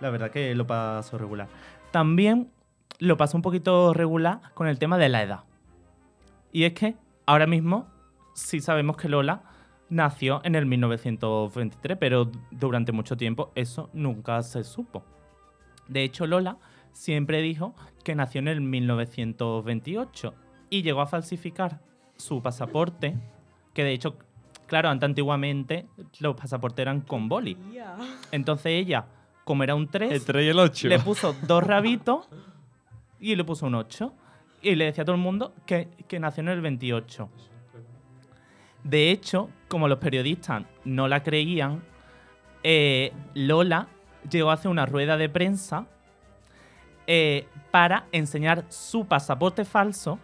La 0.00 0.08
verdad 0.08 0.30
que 0.30 0.54
lo 0.54 0.66
pasó 0.66 1.18
regular. 1.18 1.48
También 1.90 2.50
lo 2.98 3.18
pasó 3.18 3.36
un 3.36 3.42
poquito 3.42 3.92
regular 3.92 4.40
con 4.54 4.66
el 4.66 4.78
tema 4.78 4.96
de 4.96 5.10
la 5.10 5.22
edad. 5.22 5.40
Y 6.50 6.64
es 6.64 6.72
que 6.72 6.96
ahora 7.26 7.46
mismo 7.46 7.86
sí 8.34 8.60
sabemos 8.60 8.96
que 8.96 9.08
Lola 9.08 9.42
nació 9.90 10.40
en 10.44 10.54
el 10.54 10.64
1923, 10.64 11.98
pero 11.98 12.30
durante 12.50 12.92
mucho 12.92 13.18
tiempo 13.18 13.52
eso 13.54 13.90
nunca 13.92 14.42
se 14.42 14.64
supo. 14.64 15.04
De 15.88 16.04
hecho, 16.04 16.26
Lola 16.26 16.56
siempre 16.92 17.42
dijo 17.42 17.74
que 18.02 18.14
nació 18.14 18.38
en 18.38 18.48
el 18.48 18.60
1928 18.62 20.34
y 20.70 20.82
llegó 20.82 21.02
a 21.02 21.06
falsificar 21.06 21.80
su 22.20 22.40
pasaporte, 22.42 23.16
que 23.74 23.84
de 23.84 23.92
hecho, 23.92 24.16
claro, 24.66 24.88
antes 24.88 25.06
antiguamente 25.06 25.86
los 26.20 26.36
pasaportes 26.36 26.80
eran 26.82 27.00
con 27.00 27.28
boli. 27.28 27.56
Entonces 28.30 28.66
ella, 28.66 29.06
como 29.44 29.64
era 29.64 29.74
un 29.74 29.88
3, 29.88 30.12
El 30.12 30.24
3 30.24 30.44
y 30.44 30.48
el 30.48 30.58
8. 30.58 30.88
le 30.88 30.98
puso 31.00 31.34
dos 31.42 31.64
rabitos 31.64 32.28
y 33.18 33.34
le 33.34 33.44
puso 33.44 33.66
un 33.66 33.74
8. 33.74 34.12
Y 34.62 34.74
le 34.74 34.84
decía 34.84 35.02
a 35.02 35.04
todo 35.06 35.16
el 35.16 35.22
mundo 35.22 35.54
que, 35.64 35.88
que 36.06 36.20
nació 36.20 36.42
en 36.42 36.50
el 36.50 36.60
28. 36.60 37.28
De 38.84 39.10
hecho, 39.10 39.48
como 39.68 39.88
los 39.88 39.98
periodistas 39.98 40.64
no 40.84 41.08
la 41.08 41.22
creían, 41.22 41.82
eh, 42.62 43.12
Lola 43.34 43.88
llegó 44.30 44.50
a 44.50 44.54
hacer 44.54 44.70
una 44.70 44.86
rueda 44.86 45.16
de 45.16 45.28
prensa 45.28 45.86
eh, 47.06 47.46
para 47.70 48.06
enseñar 48.12 48.64
su 48.68 49.06
pasaporte 49.06 49.64
falso 49.64 50.18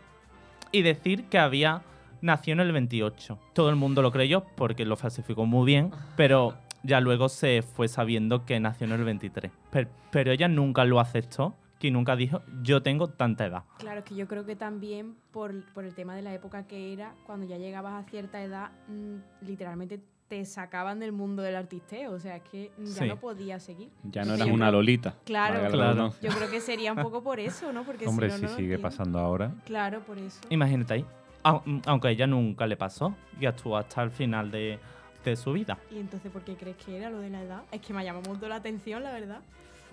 y 0.77 0.83
decir 0.83 1.25
que 1.25 1.39
había 1.39 1.83
nacido 2.21 2.55
en 2.55 2.61
el 2.61 2.73
28. 2.73 3.39
Todo 3.53 3.71
el 3.71 3.77
mundo 3.77 4.03
lo 4.03 4.11
creyó 4.13 4.45
porque 4.57 4.85
lo 4.85 4.97
falsificó 4.97 5.47
muy 5.47 5.67
bien, 5.67 5.91
pero 6.17 6.55
ya 6.83 7.01
luego 7.01 7.29
se 7.29 7.63
fue 7.63 7.89
sabiendo 7.89 8.45
que 8.45 8.59
nació 8.61 8.87
en 8.87 8.93
el 8.93 9.05
23. 9.05 9.51
Per- 9.71 9.89
pero 10.11 10.33
ella 10.33 10.49
nunca 10.49 10.85
lo 10.85 11.01
aceptó, 11.01 11.55
que 11.79 11.91
nunca 11.91 12.17
dijo, 12.17 12.43
yo 12.63 12.83
tengo 12.83 13.09
tanta 13.09 13.45
edad. 13.47 13.65
Claro, 13.79 14.03
que 14.03 14.15
yo 14.15 14.27
creo 14.27 14.47
que 14.47 14.57
también 14.57 15.15
por, 15.31 15.53
por 15.75 15.85
el 15.85 15.95
tema 15.95 16.15
de 16.17 16.23
la 16.23 16.33
época 16.33 16.67
que 16.67 16.93
era, 16.93 17.15
cuando 17.27 17.47
ya 17.47 17.59
llegabas 17.59 18.03
a 18.05 18.09
cierta 18.09 18.43
edad, 18.43 18.71
mm, 18.89 19.45
literalmente 19.47 20.01
te 20.29 20.45
sacaban 20.45 20.99
del 20.99 21.13
mundo 21.13 21.43
del 21.43 21.57
artisteo. 21.57 22.13
O 22.13 22.19
sea, 22.19 22.37
es 22.37 22.43
que 22.45 22.71
ya 22.79 23.03
Sí. 23.03 23.09
no 23.09 23.17
podías 23.17 23.63
seguir. 23.63 23.91
Ya 24.05 24.25
no 24.25 24.35
eras 24.35 24.49
una 24.49 24.71
lolita. 24.71 25.15
Claro, 25.25 25.71
Claro. 25.71 26.15
Yo 26.21 26.31
creo 26.31 26.51
que 26.51 26.61
sería 26.61 26.93
un 26.93 27.03
poco 27.03 27.23
por 27.23 27.39
eso, 27.41 27.73
¿no? 27.73 27.85
Porque 27.85 28.07
Hombre, 28.07 28.31
si 28.31 28.43
no, 28.43 28.49
sigue 28.57 28.79
pasando 28.79 29.19
ahora. 29.19 29.53
Claro, 29.65 30.01
por 30.01 30.19
eso. 30.19 30.41
Imagínate 30.51 30.95
ahí. 30.95 31.05
Au- 31.45 31.63
Aunque 31.87 32.09
a 32.09 32.11
ella 32.11 32.27
nunca 32.27 32.67
le 32.67 32.77
pasó 32.77 33.15
y 33.41 33.47
actuó 33.47 33.77
hasta 33.77 34.03
el 34.03 34.11
final 34.11 34.51
de, 34.51 34.81
de 35.25 35.37
su 35.37 35.53
vida. 35.53 35.79
¿Y 35.93 35.99
entonces 36.01 36.33
por 36.33 36.43
qué 36.43 36.57
crees 36.57 36.77
que 36.77 36.97
era 36.97 37.09
lo 37.09 37.21
de 37.21 37.31
la 37.31 37.43
edad? 37.43 37.63
Es 37.71 37.81
que 37.81 37.93
me 37.95 38.05
llama 38.05 38.21
mucho 38.27 38.49
la 38.49 38.57
atención, 38.57 39.05
la 39.05 39.13
verdad. 39.13 39.41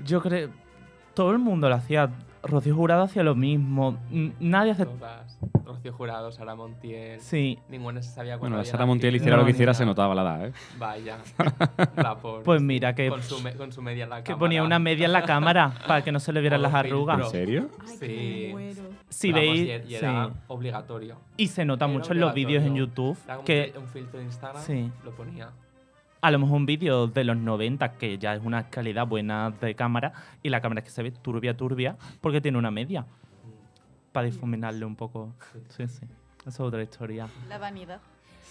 Yo 0.04 0.20
creo. 0.22 0.50
Todo 1.14 1.32
el 1.32 1.40
mundo 1.40 1.70
lo 1.70 1.76
hacía. 1.76 2.10
Rocío 2.46 2.76
Jurado 2.76 3.04
hacía 3.04 3.24
lo 3.24 3.36
mismo. 3.36 3.98
Nadie 4.42 4.72
hace. 4.72 4.86
Todas. 4.86 5.40
Rocío 5.66 5.94
Jurado, 5.94 6.30
Sara 6.34 6.56
Montiel. 6.56 7.22
Sí. 7.22 7.58
Ninguna 7.70 8.02
se 8.02 8.12
sabía 8.12 8.34
Bueno, 8.34 8.40
cuándo 8.42 8.56
la 8.58 8.62
había 8.62 8.72
Sara 8.72 8.86
Montiel 8.86 9.16
hiciera 9.16 9.38
lo 9.38 9.44
No, 9.44 9.46
que 9.46 9.54
ni 9.54 9.56
hiciera, 9.56 9.72
nada. 9.72 9.78
se 9.78 9.86
notaba 9.86 10.14
la 10.14 10.22
edad, 10.24 10.48
¿eh? 10.48 10.54
Vaya. 10.78 11.18
La 11.96 12.16
pobre. 12.18 12.44
Pues 12.44 12.62
mira 12.62 12.94
que, 12.96 13.08
Con 13.08 13.24
su, 13.24 13.40
me- 13.42 13.54
con 13.54 13.72
su 13.72 13.82
media 13.82 14.04
en 14.04 14.10
la 14.10 14.18
que 14.18 14.24
cámara. 14.24 14.40
ponía 14.40 14.64
una 14.64 14.78
media 14.78 15.06
en 15.06 15.14
la 15.14 15.24
cámara 15.24 15.72
para 15.88 16.04
que 16.04 16.12
no 16.12 16.20
se 16.20 16.34
le 16.34 16.42
vieran 16.42 16.62
las 16.62 16.74
arrugas. 16.74 17.18
¿En 17.22 17.30
serio? 17.32 17.70
Ay, 17.80 17.88
Sí. 17.88 17.98
que. 18.00 18.76
Si 19.08 19.32
Vamos, 19.32 19.46
veis. 19.48 19.60
y 19.62 19.70
era- 19.72 19.86
y 19.86 19.96
era 19.96 20.26
sí. 20.28 20.32
obligatorio. 20.48 21.16
Y 21.38 21.48
se 21.48 21.64
nota 21.64 21.86
Era 21.86 21.94
mucho 21.94 22.12
en 22.12 22.20
los 22.20 22.34
vídeos 22.34 22.64
en. 22.66 22.76
YouTube 22.76 23.18
Era 23.24 23.40
un 23.40 23.46
que 23.46 23.74
un 23.78 23.88
filtro 23.88 24.20
de 24.20 24.26
Instagram 24.26 24.62
Sí. 24.64 24.92
lo 25.06 25.12
ponía. 25.12 25.50
A 26.24 26.32
lo 26.32 26.40
mejor 26.40 26.56
un 26.56 26.66
vídeo 26.66 27.08
de 27.08 27.26
los 27.26 27.36
90 27.36 27.98
que 27.98 28.18
ya 28.18 28.34
es 28.34 28.42
una 28.44 28.70
calidad 28.70 29.06
buena 29.06 29.52
de 29.52 29.76
cámara 29.76 30.14
y 30.42 30.48
la 30.50 30.62
cámara 30.62 30.80
es 30.80 30.86
que 30.86 30.92
se 30.92 31.04
ve 31.04 31.12
turbia, 31.12 31.58
turbia 31.58 31.98
porque 32.22 32.40
tiene 32.40 32.58
una 32.58 32.72
media 32.72 33.06
para 34.14 34.26
difuminarle 34.28 34.86
un 34.86 34.96
poco. 34.96 35.34
Sí, 35.70 35.86
sí. 35.88 36.06
Esa 36.42 36.50
es 36.50 36.60
otra 36.62 36.82
historia. 36.82 37.28
La 37.50 37.58
vanidad. 37.58 38.00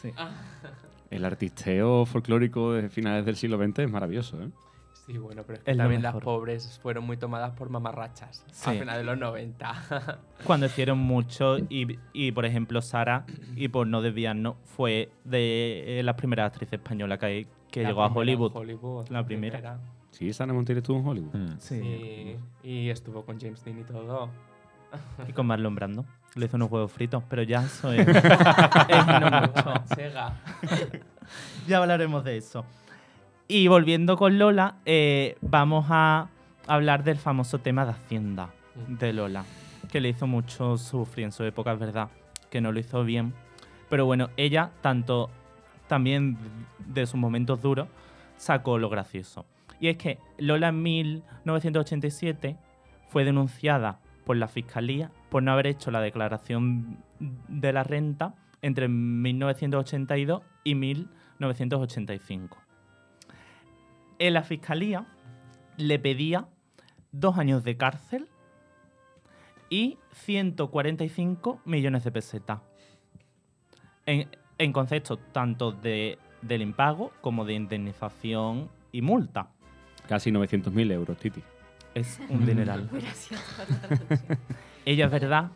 Sí. 0.03 0.13
El 1.11 1.25
artisteo 1.25 2.05
folclórico 2.05 2.73
de 2.73 2.91
finales 2.91 3.25
del 3.25 3.37
siglo 3.37 3.57
XX 3.57 3.79
es 3.81 3.91
maravilloso, 3.91 4.43
¿eh? 4.43 4.49
Sí, 5.07 5.19
bueno, 5.19 5.43
pero 5.45 5.59
es 5.59 5.65
que 5.65 5.71
Es 5.73 5.77
también 5.77 6.03
las 6.03 6.15
pobres 6.17 6.79
fueron 6.83 7.05
muy 7.05 7.17
tomadas 7.17 7.53
por 7.53 7.71
mamarrachas 7.71 8.45
Sí. 8.53 8.71
al 8.71 8.79
final 8.81 8.99
de 8.99 9.05
los 9.05 9.19
90. 9.19 10.19
Cuando 10.45 10.67
hicieron 10.67 10.99
mucho 10.99 11.59
y, 11.59 11.99
y, 12.13 12.33
por 12.33 12.45
ejemplo, 12.45 12.81
Sara, 12.83 13.25
y 13.57 13.69
por 13.69 13.87
no 13.87 14.01
desviarnos, 14.03 14.57
fue 14.65 15.11
de 15.25 15.99
eh, 15.99 16.03
las 16.03 16.15
primeras 16.17 16.53
actrices 16.53 16.75
españolas 16.75 17.19
que, 17.19 17.47
que 17.73 17.83
La 17.83 17.89
llegó 17.89 18.05
a 18.05 18.07
Hollywood. 18.13 18.53
Hollywood, 18.55 19.09
La 19.09 19.25
primera. 19.25 19.81
Sí, 20.11 20.33
Sara 20.33 20.53
Montiel 20.53 20.79
estuvo 20.79 20.99
en 20.99 21.07
Hollywood. 21.07 21.35
Mm. 21.35 21.59
Sí. 21.59 22.37
Y 22.63 22.91
estuvo 22.91 23.25
con 23.25 23.41
James 23.41 23.65
Dean 23.65 23.81
y 23.81 23.85
todo. 23.85 24.29
Y 25.27 25.33
con 25.33 25.47
Marlon 25.47 25.75
Brando. 25.75 26.05
Le 26.35 26.47
hizo 26.47 26.57
unos 26.57 26.71
huevos 26.71 26.93
fritos, 26.93 27.25
pero 27.29 27.43
ya 27.43 27.65
eso 27.65 27.91
es, 27.95 28.07
es 28.07 29.07
no 29.07 29.41
mucho. 29.41 29.65
Manchega. 29.65 30.41
Ya 31.67 31.79
hablaremos 31.79 32.25
de 32.25 32.37
eso. 32.37 32.65
Y 33.49 33.69
volviendo 33.69 34.19
con 34.19 34.39
Lola, 34.39 34.75
eh, 34.85 35.37
vamos 35.41 35.87
a 35.89 36.29
hablar 36.67 37.05
del 37.05 37.17
famoso 37.17 37.59
tema 37.59 37.87
de 37.87 37.93
Hacienda 37.93 38.51
de 38.89 39.13
Lola, 39.15 39.45
que 39.91 40.01
le 40.01 40.11
hizo 40.11 40.27
mucho 40.27 40.77
sufrir 40.77 41.25
en 41.25 41.33
su 41.33 41.45
época, 41.45 41.73
es 41.73 41.79
verdad, 41.79 42.09
que 42.51 42.61
no 42.61 42.71
lo 42.73 42.81
hizo 42.81 43.03
bien. 43.05 43.33
Pero 43.89 44.05
bueno, 44.05 44.29
ella, 44.37 44.73
tanto 44.83 45.31
también 45.93 46.39
de 46.79 47.05
sus 47.05 47.21
momentos 47.21 47.61
duros, 47.61 47.87
sacó 48.39 48.79
lo 48.79 48.89
gracioso. 48.89 49.45
Y 49.79 49.89
es 49.89 49.99
que 49.99 50.19
Lola 50.39 50.69
en 50.69 50.83
1987 50.83 52.57
fue 53.11 53.27
denunciada 53.27 54.01
por 54.25 54.39
la 54.39 54.49
fiscalía 54.49 55.11
por 55.29 55.43
no 55.43 55.53
haber 55.53 55.67
hecho 55.67 55.91
la 55.91 56.01
declaración 56.01 56.97
de 57.21 57.75
la 57.75 57.85
renta 57.85 58.35
entre 58.63 58.89
1982 58.89 60.41
y 60.65 60.77
1985. 60.77 62.57
En 64.19 64.33
la 64.33 64.45
fiscalía 64.45 65.05
le 65.77 65.99
pedía 65.99 66.49
dos 67.11 67.37
años 67.37 67.65
de 67.65 67.77
cárcel 67.77 68.31
y 69.69 69.99
145 70.13 71.61
millones 71.67 72.03
de 72.05 72.13
pesetas. 72.13 72.61
En, 74.07 74.31
en 74.59 74.73
concepto 74.73 75.17
tanto 75.17 75.73
de, 75.73 76.19
del 76.43 76.63
impago 76.63 77.13
como 77.21 77.45
de 77.45 77.55
indemnización 77.55 78.69
y 78.93 79.03
multa. 79.03 79.49
Casi 80.09 80.31
900.000 80.31 80.93
euros, 80.93 81.17
Titi. 81.19 81.43
Es 81.95 82.21
un 82.29 82.47
dineral. 82.47 82.89
Gracias 82.91 83.41
por 83.57 84.01
la. 84.31 84.39
Ella 84.85 85.07
es 85.07 85.11
verdad 85.11 85.51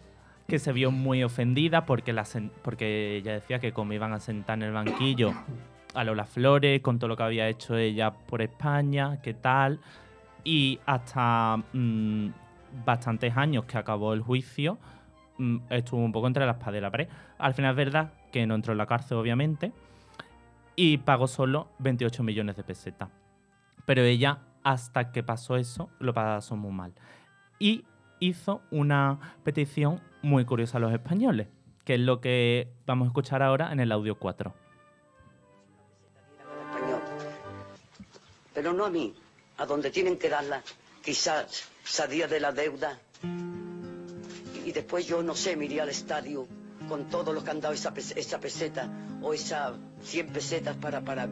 que 0.46 0.58
se 0.58 0.72
vio 0.72 0.90
muy 0.90 1.24
ofendida 1.24 1.84
porque, 1.86 2.12
la 2.12 2.22
sen- 2.22 2.50
porque 2.62 3.16
ella 3.16 3.32
decía 3.32 3.58
que 3.58 3.72
como 3.72 3.92
iban 3.92 4.12
a 4.12 4.20
sentar 4.20 4.58
en 4.58 4.62
el 4.64 4.72
banquillo 4.72 5.32
a 5.94 6.04
Lola 6.04 6.24
Flores 6.26 6.80
con 6.82 6.98
todo 6.98 7.08
lo 7.08 7.16
que 7.16 7.22
había 7.24 7.48
hecho 7.48 7.76
ella 7.76 8.12
por 8.12 8.42
España, 8.42 9.20
qué 9.22 9.34
tal, 9.34 9.80
y 10.44 10.78
hasta 10.86 11.56
mm, 11.72 12.28
bastantes 12.84 13.36
años 13.36 13.64
que 13.64 13.78
acabó 13.78 14.12
el 14.12 14.20
juicio 14.20 14.78
mm, 15.38 15.56
estuvo 15.70 16.04
un 16.04 16.12
poco 16.12 16.26
entre 16.28 16.44
la 16.46 16.52
espada 16.52 16.76
y 16.78 16.80
la 16.80 16.90
pared. 16.90 17.08
Al 17.38 17.54
final 17.54 17.70
es 17.72 17.76
verdad 17.76 18.12
que 18.36 18.46
no 18.46 18.54
entró 18.54 18.72
en 18.72 18.78
la 18.78 18.86
cárcel, 18.86 19.16
obviamente, 19.16 19.72
y 20.74 20.98
pagó 20.98 21.26
solo 21.26 21.68
28 21.78 22.22
millones 22.22 22.54
de 22.56 22.64
pesetas. 22.64 23.08
Pero 23.86 24.02
ella, 24.02 24.40
hasta 24.62 25.10
que 25.10 25.22
pasó 25.22 25.56
eso, 25.56 25.88
lo 26.00 26.12
pasó 26.12 26.54
muy 26.54 26.70
mal. 26.70 26.92
Y 27.58 27.86
hizo 28.20 28.60
una 28.70 29.38
petición 29.42 30.02
muy 30.20 30.44
curiosa 30.44 30.76
a 30.76 30.82
los 30.82 30.92
españoles, 30.92 31.48
que 31.86 31.94
es 31.94 32.00
lo 32.00 32.20
que 32.20 32.68
vamos 32.84 33.06
a 33.06 33.08
escuchar 33.08 33.42
ahora 33.42 33.72
en 33.72 33.80
el 33.80 33.90
audio 33.90 34.16
4. 34.18 34.54
español. 36.74 37.00
Pero 38.52 38.74
no 38.74 38.84
a 38.84 38.90
mí, 38.90 39.14
a 39.56 39.64
donde 39.64 39.90
tienen 39.90 40.18
que 40.18 40.28
darla, 40.28 40.62
quizás 41.02 41.70
salía 41.84 42.28
de 42.28 42.38
la 42.38 42.52
deuda. 42.52 42.98
Y 44.62 44.72
después 44.72 45.06
yo, 45.06 45.22
no 45.22 45.34
sé, 45.34 45.56
me 45.56 45.64
iría 45.64 45.84
al 45.84 45.88
estadio 45.88 46.46
con 46.88 47.04
todo 47.06 47.32
lo 47.32 47.42
que 47.42 47.50
han 47.50 47.60
dado 47.60 47.74
esa, 47.74 47.92
esa 47.96 48.40
peseta 48.40 48.88
o 49.22 49.32
esas 49.32 49.72
100 50.02 50.26
pesetas 50.28 50.76
para, 50.76 51.00
para, 51.00 51.28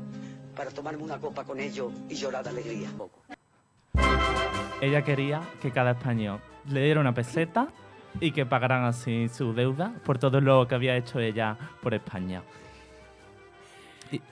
para 0.57 0.71
tomarme 0.71 1.03
una 1.03 1.19
copa 1.19 1.45
con 1.45 1.61
ellos 1.61 1.93
y 2.09 2.15
llorar 2.15 2.45
de 2.45 2.51
alegría. 2.51 2.91
Ella 4.81 5.03
quería 5.03 5.43
que 5.61 5.71
cada 5.71 5.93
español 5.93 6.41
le 6.69 6.83
diera 6.83 7.01
una 7.01 7.15
peseta 7.15 7.69
y 8.21 8.33
que 8.33 8.47
pagaran 8.47 8.85
así 8.85 9.29
su 9.29 9.53
deuda 9.53 9.93
por 10.05 10.19
todo 10.19 10.41
lo 10.41 10.67
que 10.69 10.75
había 10.75 10.97
hecho 10.97 11.21
ella 11.21 11.57
por 11.83 11.95
España. 11.95 12.43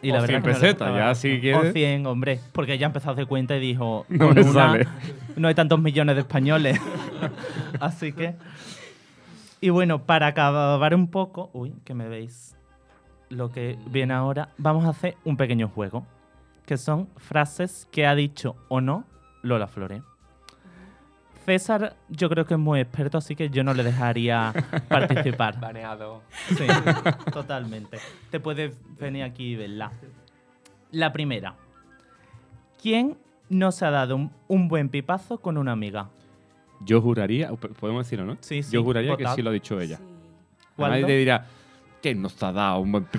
Y, 0.03 0.13
O 0.13 0.21
100 0.21 0.27
que 0.27 0.33
no 0.33 0.39
le 0.39 0.41
pesetas, 0.41 0.71
gustaba 0.71 0.99
ya 0.99 1.15
si 1.15 1.41
quieres. 1.41 1.71
O 1.71 1.73
100, 1.73 2.07
hombre, 2.07 2.41
porque 2.53 2.75
ella 2.75 2.87
empezó 2.87 3.11
a 3.11 3.13
hacer 3.15 3.27
cuenta 3.27 3.57
y 3.57 3.61
dijo, 3.61 4.07
No 4.09 4.31
me 4.31 4.43
una 4.43 4.53
sale. 4.53 4.87
no 5.37 5.49
hay 5.49 5.55
tantos 5.55 5.81
millones 5.81 6.15
de 6.15 6.21
españoles. 6.21 6.81
así 7.81 8.13
que... 8.13 8.35
Y 9.63 9.71
bueno, 9.71 10.07
para 10.07 10.27
acabar 10.27 10.93
un 10.93 11.07
poco, 11.07 11.49
uy, 11.53 11.73
que 11.85 11.95
me 11.95 12.09
veis 12.09 12.57
lo 13.29 13.53
que 13.53 13.79
viene 13.87 14.13
ahora, 14.13 14.49
vamos 14.59 14.85
a 14.85 14.89
hacer 14.89 15.17
un 15.25 15.37
pequeño 15.37 15.69
juego, 15.69 16.05
que 16.67 16.77
son 16.77 17.09
frases 17.17 17.89
que 17.93 18.05
ha 18.05 18.17
dicho 18.17 18.57
o 18.67 18.81
no 18.81 19.05
Lola 19.43 19.69
Flores. 19.69 20.03
César 21.47 21.95
yo 22.09 22.29
creo 22.29 22.45
que 22.45 22.55
es 22.55 22.61
muy 22.61 22.81
experto, 22.81 23.19
así 23.19 23.37
que 23.37 23.51
yo 23.51 23.63
no 23.63 23.73
le 23.73 23.85
dejaría 23.85 24.53
participar. 24.89 25.61
Baneado. 25.61 26.23
Sí, 26.49 26.67
totalmente. 27.33 27.99
Te 28.33 28.41
puedes 28.41 28.77
venir 28.99 29.23
aquí 29.23 29.53
y 29.53 29.57
verla. 29.57 29.93
La 30.91 31.13
primera. 31.13 31.55
¿Quién 32.83 33.17
no 33.49 33.71
se 33.71 33.87
ha 33.87 33.93
dado 33.93 34.17
un, 34.17 34.33
un 34.49 34.67
buen 34.67 34.89
pipazo 34.89 35.39
con 35.39 35.57
una 35.57 35.71
amiga? 35.71 36.11
Yo 36.85 37.01
juraría, 37.01 37.51
podemos 37.53 38.07
decirlo, 38.07 38.25
¿no? 38.27 38.37
Sí, 38.41 38.63
sí, 38.63 38.73
Yo 38.73 38.83
juraría 38.83 39.17
que 39.17 39.27
sí 39.29 39.43
lo 39.43 39.51
ha 39.51 39.53
dicho 39.53 39.81
ella. 39.81 39.99
Nadie 40.77 41.05
te 41.05 41.17
dirá, 41.17 41.47
que 42.01 42.15
nos 42.15 42.41
ha 42.43 42.53
dado 42.53 42.81
un 42.81 42.93
buen. 42.93 43.07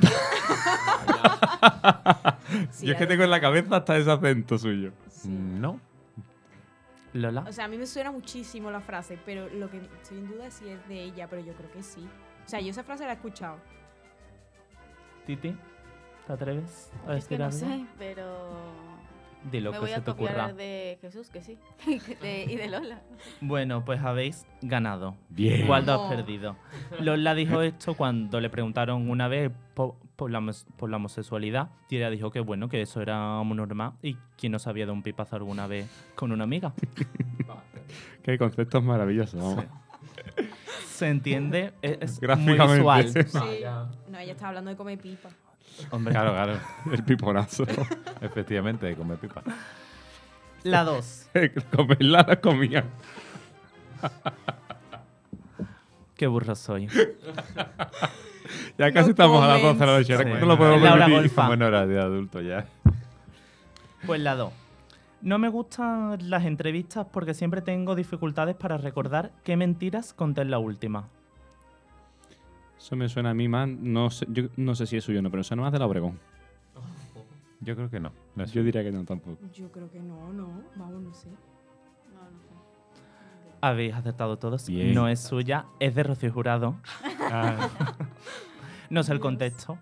Sí, 2.71 2.86
Yo 2.86 2.93
es 2.93 2.99
que 2.99 3.08
tengo 3.08 3.23
en 3.23 3.32
la 3.32 3.41
cabeza 3.41 3.78
hasta 3.78 3.97
ese 3.97 4.12
acento 4.12 4.58
suyo. 4.58 4.91
No. 5.26 5.80
Lola. 7.13 7.45
O 7.47 7.52
sea, 7.52 7.65
a 7.65 7.67
mí 7.67 7.78
me 7.78 7.86
suena 7.86 8.12
muchísimo 8.12 8.69
la 8.71 8.80
frase, 8.80 9.17
pero 9.26 9.47
lo 9.49 9.69
que 9.69 9.78
estoy 10.02 10.17
en 10.19 10.28
duda 10.28 10.47
es 10.47 10.54
si 10.56 10.69
es 10.69 10.88
de 10.88 11.04
ella, 11.04 11.28
pero 11.30 11.43
yo 11.43 11.54
creo 11.54 11.71
que 11.71 11.82
sí. 11.84 12.08
O 12.45 12.49
sea, 12.49 12.60
yo 12.60 12.69
esa 12.71 12.84
frase 12.84 13.06
la 13.06 13.12
he 13.12 13.15
escuchado. 13.15 13.58
Titi, 15.26 15.56
¿te 16.28 16.34
atreves 16.34 16.91
a 17.08 17.15
Es 17.15 17.26
que 17.28 17.38
decir 17.38 17.39
no 17.39 17.45
algo? 17.45 17.58
sé, 17.58 17.86
pero 17.97 18.47
Di 19.52 19.60
lo 19.60 19.72
Me 19.72 19.76
que 19.78 19.82
voy 19.82 19.90
se 19.90 19.96
a 19.96 20.04
te 20.04 20.12
copiar 20.12 20.32
ocurra. 20.32 20.54
de 20.54 20.98
Jesús, 21.02 21.30
que 21.30 21.42
sí. 21.42 21.58
De- 22.22 22.46
y 22.50 22.56
de 22.56 22.68
Lola. 22.70 23.02
Bueno, 23.42 23.84
pues 23.84 24.00
habéis 24.02 24.46
ganado. 24.62 25.16
Bien. 25.30 25.70
Waldo 25.70 25.94
has 25.94 26.10
No. 26.10 26.16
perdido. 26.16 26.56
Lola 27.00 27.36
dijo 27.36 27.62
esto 27.64 27.94
cuando 27.96 28.40
le 28.40 28.50
preguntaron 28.50 29.10
una 29.10 29.28
vez 29.28 29.52
po- 29.74 29.98
por, 30.16 30.32
la, 30.32 30.38
homos- 30.40 30.66
por 30.78 30.90
la 30.90 30.96
homosexualidad 30.98 31.70
y 31.90 31.98
ella 31.98 32.10
dijo 32.10 32.32
que 32.32 32.40
bueno, 32.40 32.70
que 32.70 32.82
eso 32.82 33.02
era 33.02 33.42
muy 33.44 33.58
normal 33.58 33.94
y 34.02 34.16
quien 34.38 34.52
no 34.54 34.60
sabía 34.60 34.86
de 34.86 34.92
un 34.94 35.04
pipazo 35.04 35.36
alguna 35.36 35.68
vez 35.68 35.90
con 36.16 36.32
una 36.32 36.46
amiga. 36.46 36.74
Qué 38.24 38.38
conceptos 38.38 38.82
maravillosos. 38.84 39.40
vamos. 39.42 39.66
¿Se 40.88 41.10
entiende? 41.10 41.74
Es, 41.82 41.98
es 42.00 42.12
muy 42.22 42.28
Gráficamente. 42.56 43.24
visual. 43.24 43.28
Sí. 43.28 43.64
No, 44.10 44.20
ella 44.20 44.32
estaba 44.32 44.50
hablando 44.50 44.70
de 44.72 44.78
comer 44.78 44.98
pipa. 45.00 45.30
Hombre. 45.92 46.14
Claro, 46.14 46.32
claro. 46.32 46.60
El 46.92 47.04
piponazo. 47.04 47.66
Efectivamente, 48.22 48.96
come 48.96 49.16
pipa. 49.18 49.42
La 50.64 50.84
2. 50.84 51.30
Comerla 51.76 52.26
la 52.28 52.40
comía. 52.40 52.86
Qué 56.16 56.28
burro 56.28 56.56
soy. 56.56 56.88
Ya 58.78 58.92
casi 58.92 59.08
No 59.08 59.12
estamos 59.12 59.44
a 59.44 59.48
las 59.48 59.62
12 59.62 59.80
de 59.80 59.86
la 59.86 59.98
noche. 59.98 60.18
Sí. 60.18 60.24
No 60.40 60.46
lo 60.46 60.58
podemos 60.58 60.78
Es 60.78 60.84
la 60.84 60.94
hora 60.94 61.06
permitir. 61.06 61.22
golfa. 61.30 61.42
Como 61.44 61.54
en 61.54 61.62
hora 61.64 61.88
de 61.88 62.00
adulto 62.00 62.42
ya. 62.42 62.66
Pues 64.06 64.20
la 64.22 64.36
2. 64.36 64.54
No 65.22 65.40
me 65.40 65.48
gustan 65.50 66.18
las 66.30 66.44
entrevistas 66.46 67.08
porque 67.12 67.34
siempre 67.34 67.62
tengo 67.62 67.96
dificultades 67.96 68.56
para 68.56 68.78
recordar 68.78 69.32
qué 69.44 69.56
mentiras 69.56 70.14
conté 70.14 70.42
en 70.42 70.52
la 70.52 70.60
última. 70.60 71.08
Eso 72.84 72.98
me 72.98 73.08
suena 73.08 73.30
a 73.30 73.34
mí 73.34 73.48
más. 73.48 73.65
No 73.69 74.10
sé, 74.10 74.26
yo 74.30 74.50
no 74.58 74.76
sé 74.76 74.86
si 74.86 74.98
es 74.98 75.06
suyo 75.06 75.19
o 75.19 75.22
no, 75.22 75.32
pero 75.32 75.41
suena 75.41 75.63
más 75.63 75.72
de 75.72 75.80
la 75.80 75.86
Obregón. 75.86 76.19
Yo 77.62 77.78
creo 77.78 77.89
que 77.89 77.98
no. 77.98 78.12
Yo 78.52 78.62
diría 78.62 78.84
que 78.84 78.91
no 78.91 79.06
tampoco. 79.06 79.39
Yo 79.54 79.72
creo 79.72 79.89
que 79.89 80.02
no, 80.02 80.34
no. 80.34 80.62
Vamos, 80.76 81.02
no 81.02 81.13
sé. 81.13 81.30
No, 81.30 81.36
no 82.30 82.41
sé. 82.41 82.50
Habéis 83.62 83.93
acertado 83.93 84.38
todos. 84.38 84.67
Bien. 84.67 84.93
No 84.93 85.08
es 85.08 85.22
suya, 85.22 85.65
es 85.80 85.96
de 85.96 86.04
Rocío 86.04 86.34
Jurado. 86.34 86.76
Ah, 87.32 87.69
No 88.89 89.02
sé 89.02 89.13
el 89.13 89.22
contexto, 89.22 89.80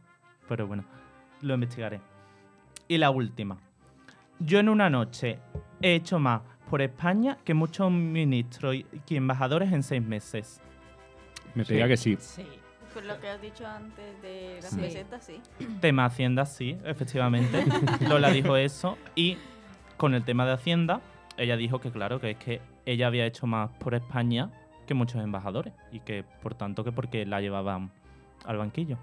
pero 0.48 0.68
bueno, 0.68 0.86
lo 1.42 1.56
investigaré. 1.56 2.02
Y 2.88 3.00
la 3.00 3.10
última. 3.10 3.58
Yo 4.38 4.60
en 4.60 4.70
una 4.70 4.92
noche 4.92 5.40
he 5.82 5.96
hecho 5.96 6.20
más 6.20 6.42
por 6.70 6.84
España 6.84 7.40
que 7.44 7.56
muchos 7.56 7.92
ministros 7.92 8.76
y 8.76 8.86
y 9.10 9.16
embajadores 9.16 9.74
en 9.74 9.82
seis 9.82 10.04
meses. 10.04 10.62
me 11.56 11.66
pega 11.66 11.88
que 11.88 11.98
sí. 11.98 12.16
Sí. 12.20 12.46
Por 12.94 13.04
lo 13.06 13.20
que 13.20 13.30
has 13.30 13.42
dicho 13.42 13.66
antes 13.66 14.22
de 14.22 14.60
las 14.62 14.72
Sí. 14.72 14.80
pesetas, 14.82 15.24
sí. 15.26 15.40
Tema 15.80 16.06
Hacienda, 16.06 16.46
sí, 16.46 16.78
efectivamente. 16.84 17.64
Lola 18.10 18.30
dijo 18.32 18.58
eso. 18.58 18.98
Y 19.16 19.38
con 19.98 20.14
el 20.14 20.24
tema 20.24 20.46
de 20.46 20.54
Hacienda, 20.54 21.02
ella 21.38 21.56
dijo 21.58 21.80
que 21.80 21.92
claro, 21.92 22.20
que 22.20 22.32
es 22.32 22.38
que 22.38 22.62
ella 22.86 23.08
había 23.08 23.26
hecho 23.26 23.48
más 23.48 23.70
por 23.80 23.94
España 23.96 24.50
que 24.88 24.94
muchos 24.94 25.24
embajadores. 25.24 25.74
Y 25.92 26.00
que 26.02 26.24
por 26.44 26.54
tanto 26.56 26.84
que 26.84 26.92
porque 26.92 27.26
la 27.26 27.40
llevaban 27.42 27.92
al 28.46 28.58
banquillo. 28.58 28.98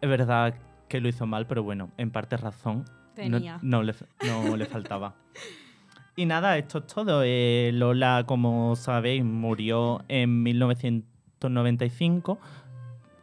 Es 0.00 0.08
verdad 0.08 0.54
que 0.88 1.00
lo 1.00 1.08
hizo 1.08 1.26
mal, 1.26 1.46
pero 1.46 1.62
bueno, 1.62 1.90
en 1.96 2.10
parte 2.10 2.36
razón. 2.36 2.84
no- 2.84 3.14
Tenía. 3.14 3.58
No, 3.62 3.82
le, 3.82 3.94
no 4.24 4.56
le 4.56 4.66
faltaba. 4.66 5.14
Y 6.16 6.26
nada, 6.26 6.56
esto 6.58 6.78
es 6.78 6.86
todo. 6.86 7.22
Eh, 7.24 7.70
Lola, 7.74 8.24
como 8.26 8.76
sabéis, 8.76 9.24
murió 9.24 10.04
en 10.08 10.42
1995 11.38 12.38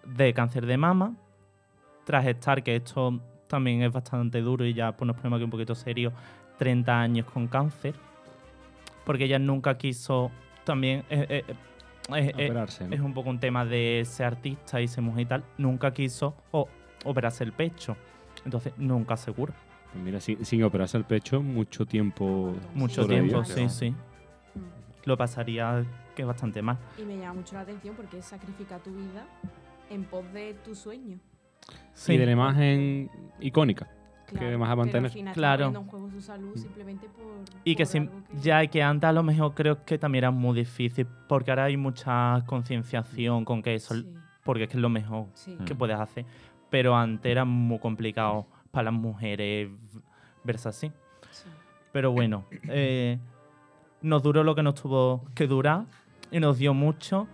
de 0.06 0.34
cáncer 0.34 0.65
de 0.65 0.78
mama. 0.78 1.15
Tras 2.06 2.25
estar, 2.28 2.63
que 2.63 2.75
esto 2.75 3.19
también 3.47 3.82
es 3.82 3.91
bastante 3.91 4.41
duro 4.41 4.65
y 4.65 4.73
ya 4.73 4.91
pues, 4.95 5.08
nos 5.08 5.15
ponemos 5.17 5.38
aquí 5.38 5.43
un 5.43 5.49
poquito 5.49 5.75
serio, 5.75 6.12
30 6.58 6.99
años 7.01 7.25
con 7.25 7.47
cáncer. 7.47 7.95
Porque 9.06 9.25
ella 9.25 9.39
nunca 9.39 9.78
quiso 9.78 10.32
también... 10.63 11.04
eh, 11.10 11.25
eh, 11.30 11.43
eh, 12.15 12.47
es 12.91 12.99
un 13.01 13.13
poco 13.15 13.30
un 13.32 13.39
tema 13.39 13.65
de 13.65 14.04
ser 14.06 14.28
artista 14.28 14.80
y 14.82 14.88
ser 14.88 15.04
mujer 15.04 15.21
y 15.21 15.25
tal. 15.25 15.43
Nunca 15.58 15.91
quiso 15.91 16.36
o- 16.51 16.67
operarse 17.04 17.43
el 17.43 17.51
pecho. 17.51 17.95
Entonces, 18.45 18.73
nunca 18.78 19.17
seguro. 19.17 19.54
Pues 19.91 20.04
mira, 20.04 20.19
sin, 20.19 20.43
sin 20.45 20.62
operarse 20.63 20.97
el 20.97 21.06
pecho, 21.06 21.41
mucho 21.41 21.86
tiempo. 21.86 22.54
Mucho 22.75 23.08
tiempo, 23.08 23.43
sí, 23.45 23.69
sí. 23.69 23.95
Lo 25.06 25.17
pasaría 25.17 25.84
que 26.15 26.23
bastante 26.23 26.62
mal. 26.62 26.78
Y 26.97 27.04
me 27.04 27.17
llama 27.17 27.36
mucho 27.36 27.56
la 27.56 27.62
atención 27.62 27.95
porque 27.95 28.17
es 28.19 28.25
sacrificar 28.25 28.80
tu 28.82 28.91
vida 28.91 29.25
en 29.89 30.04
pos 30.06 30.23
de 30.34 30.54
tu 30.63 30.73
sueño. 30.75 31.19
Y 32.08 32.17
de 32.17 32.25
la 32.25 32.32
imagen 32.32 33.10
icónica. 33.39 33.88
Que 34.28 34.56
vas 34.56 34.69
a 34.69 34.73
pero 34.73 34.75
mantener. 34.78 35.06
al 35.06 35.12
final 35.12 35.28
está 35.32 35.39
Claro. 35.39 35.65
poniendo 35.65 35.80
en 35.82 35.88
juego 35.88 36.10
su 36.10 36.21
salud 36.21 36.56
simplemente 36.58 37.08
por. 37.10 37.25
Y 37.63 37.75
que 37.75 37.86
por 37.86 37.97
algo 37.97 38.23
que- 38.32 38.38
ya 38.39 38.65
que 38.67 38.82
antes 38.82 39.08
a 39.08 39.13
lo 39.13 39.21
mejor 39.21 39.54
creo 39.54 39.86
que 39.86 39.99
también 39.99 40.23
era 40.23 40.32
muy 40.32 40.56
difícil, 40.58 41.06
porque 41.28 41.51
ahora 41.51 41.65
hay 41.65 41.78
mucha 41.78 42.43
concienciación 42.47 43.45
con 43.45 43.62
que 43.62 43.75
eso, 43.75 43.93
Sí, 43.93 44.13
porque 44.43 44.63
es 44.63 44.69
que 44.69 44.78
es 44.78 44.82
lo 44.82 44.89
mejor 44.89 45.28
sí. 45.34 45.56
que 45.65 45.75
puedes 45.75 45.97
hacer. 45.99 46.25
Pero 46.71 46.95
antes 46.95 47.32
era 47.32 47.45
muy 47.45 47.78
complicado 47.78 48.47
para 48.71 48.86
las 48.91 48.93
mujeres 48.99 49.69
verse 50.43 50.69
así. 50.69 50.91
sí. 51.30 51.47
Pero 51.91 52.12
bueno, 52.12 52.45
eh, 52.67 53.19
nos 54.01 54.21
duró 54.23 54.43
lo 54.43 54.56
que 54.56 54.63
nos 54.63 54.73
tuvo 54.75 55.23
que 55.36 55.45
durar 55.47 55.86
y 56.35 56.39
nos 56.41 56.57
dio 56.57 56.73
mucho. 56.73 57.27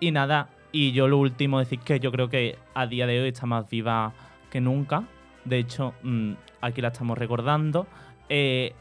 Y 0.00 0.10
nada, 0.10 0.48
y 0.72 0.90
yo 0.92 1.06
lo 1.06 1.18
último 1.18 1.60
decir 1.60 1.78
que 1.78 2.00
yo 2.00 2.10
creo 2.10 2.28
que 2.28 2.58
a 2.74 2.86
día 2.86 3.06
de 3.06 3.20
hoy 3.22 3.28
está 3.28 3.46
más 3.46 3.68
viva 3.70 4.12
que 4.50 4.60
nunca. 4.60 5.04
De 5.44 5.58
hecho, 5.58 5.94
mm, 6.02 6.32
aquí 6.60 6.80
la 6.80 6.88
estamos 6.88 7.16
recordando. 7.16 7.86
Eh, 8.28 8.72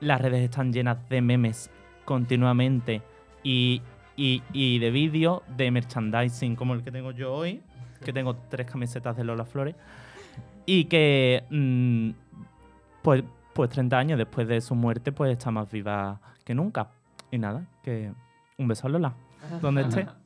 las 0.00 0.20
redes 0.20 0.42
están 0.42 0.72
llenas 0.72 1.08
de 1.08 1.20
memes 1.20 1.68
continuamente 2.04 3.02
y, 3.42 3.82
y- 4.16 4.78
de 4.78 4.90
vídeos, 4.92 5.42
de 5.56 5.70
merchandising 5.70 6.54
como 6.54 6.74
el 6.74 6.84
que 6.84 6.92
tengo 6.92 7.10
yo 7.10 7.32
hoy, 7.34 7.60
que 8.04 8.12
tengo 8.12 8.36
tres 8.48 8.70
camisetas 8.70 9.16
de 9.16 9.24
Lola 9.24 9.44
Flores. 9.44 9.74
Y 10.66 10.84
que, 10.84 11.42
mm, 11.50 12.10
pues, 13.02 13.24
pues 13.52 13.68
30 13.70 13.98
años 13.98 14.16
después 14.18 14.46
de 14.46 14.60
su 14.60 14.74
muerte, 14.76 15.10
pues 15.10 15.32
está 15.32 15.50
más 15.50 15.70
viva 15.70 16.20
que 16.44 16.54
nunca. 16.54 16.90
Y 17.30 17.38
nada, 17.38 17.66
que 17.82 18.12
un 18.58 18.68
beso 18.68 18.86
a 18.86 18.90
Lola, 18.90 19.14
donde 19.60 19.82
esté. 19.82 20.06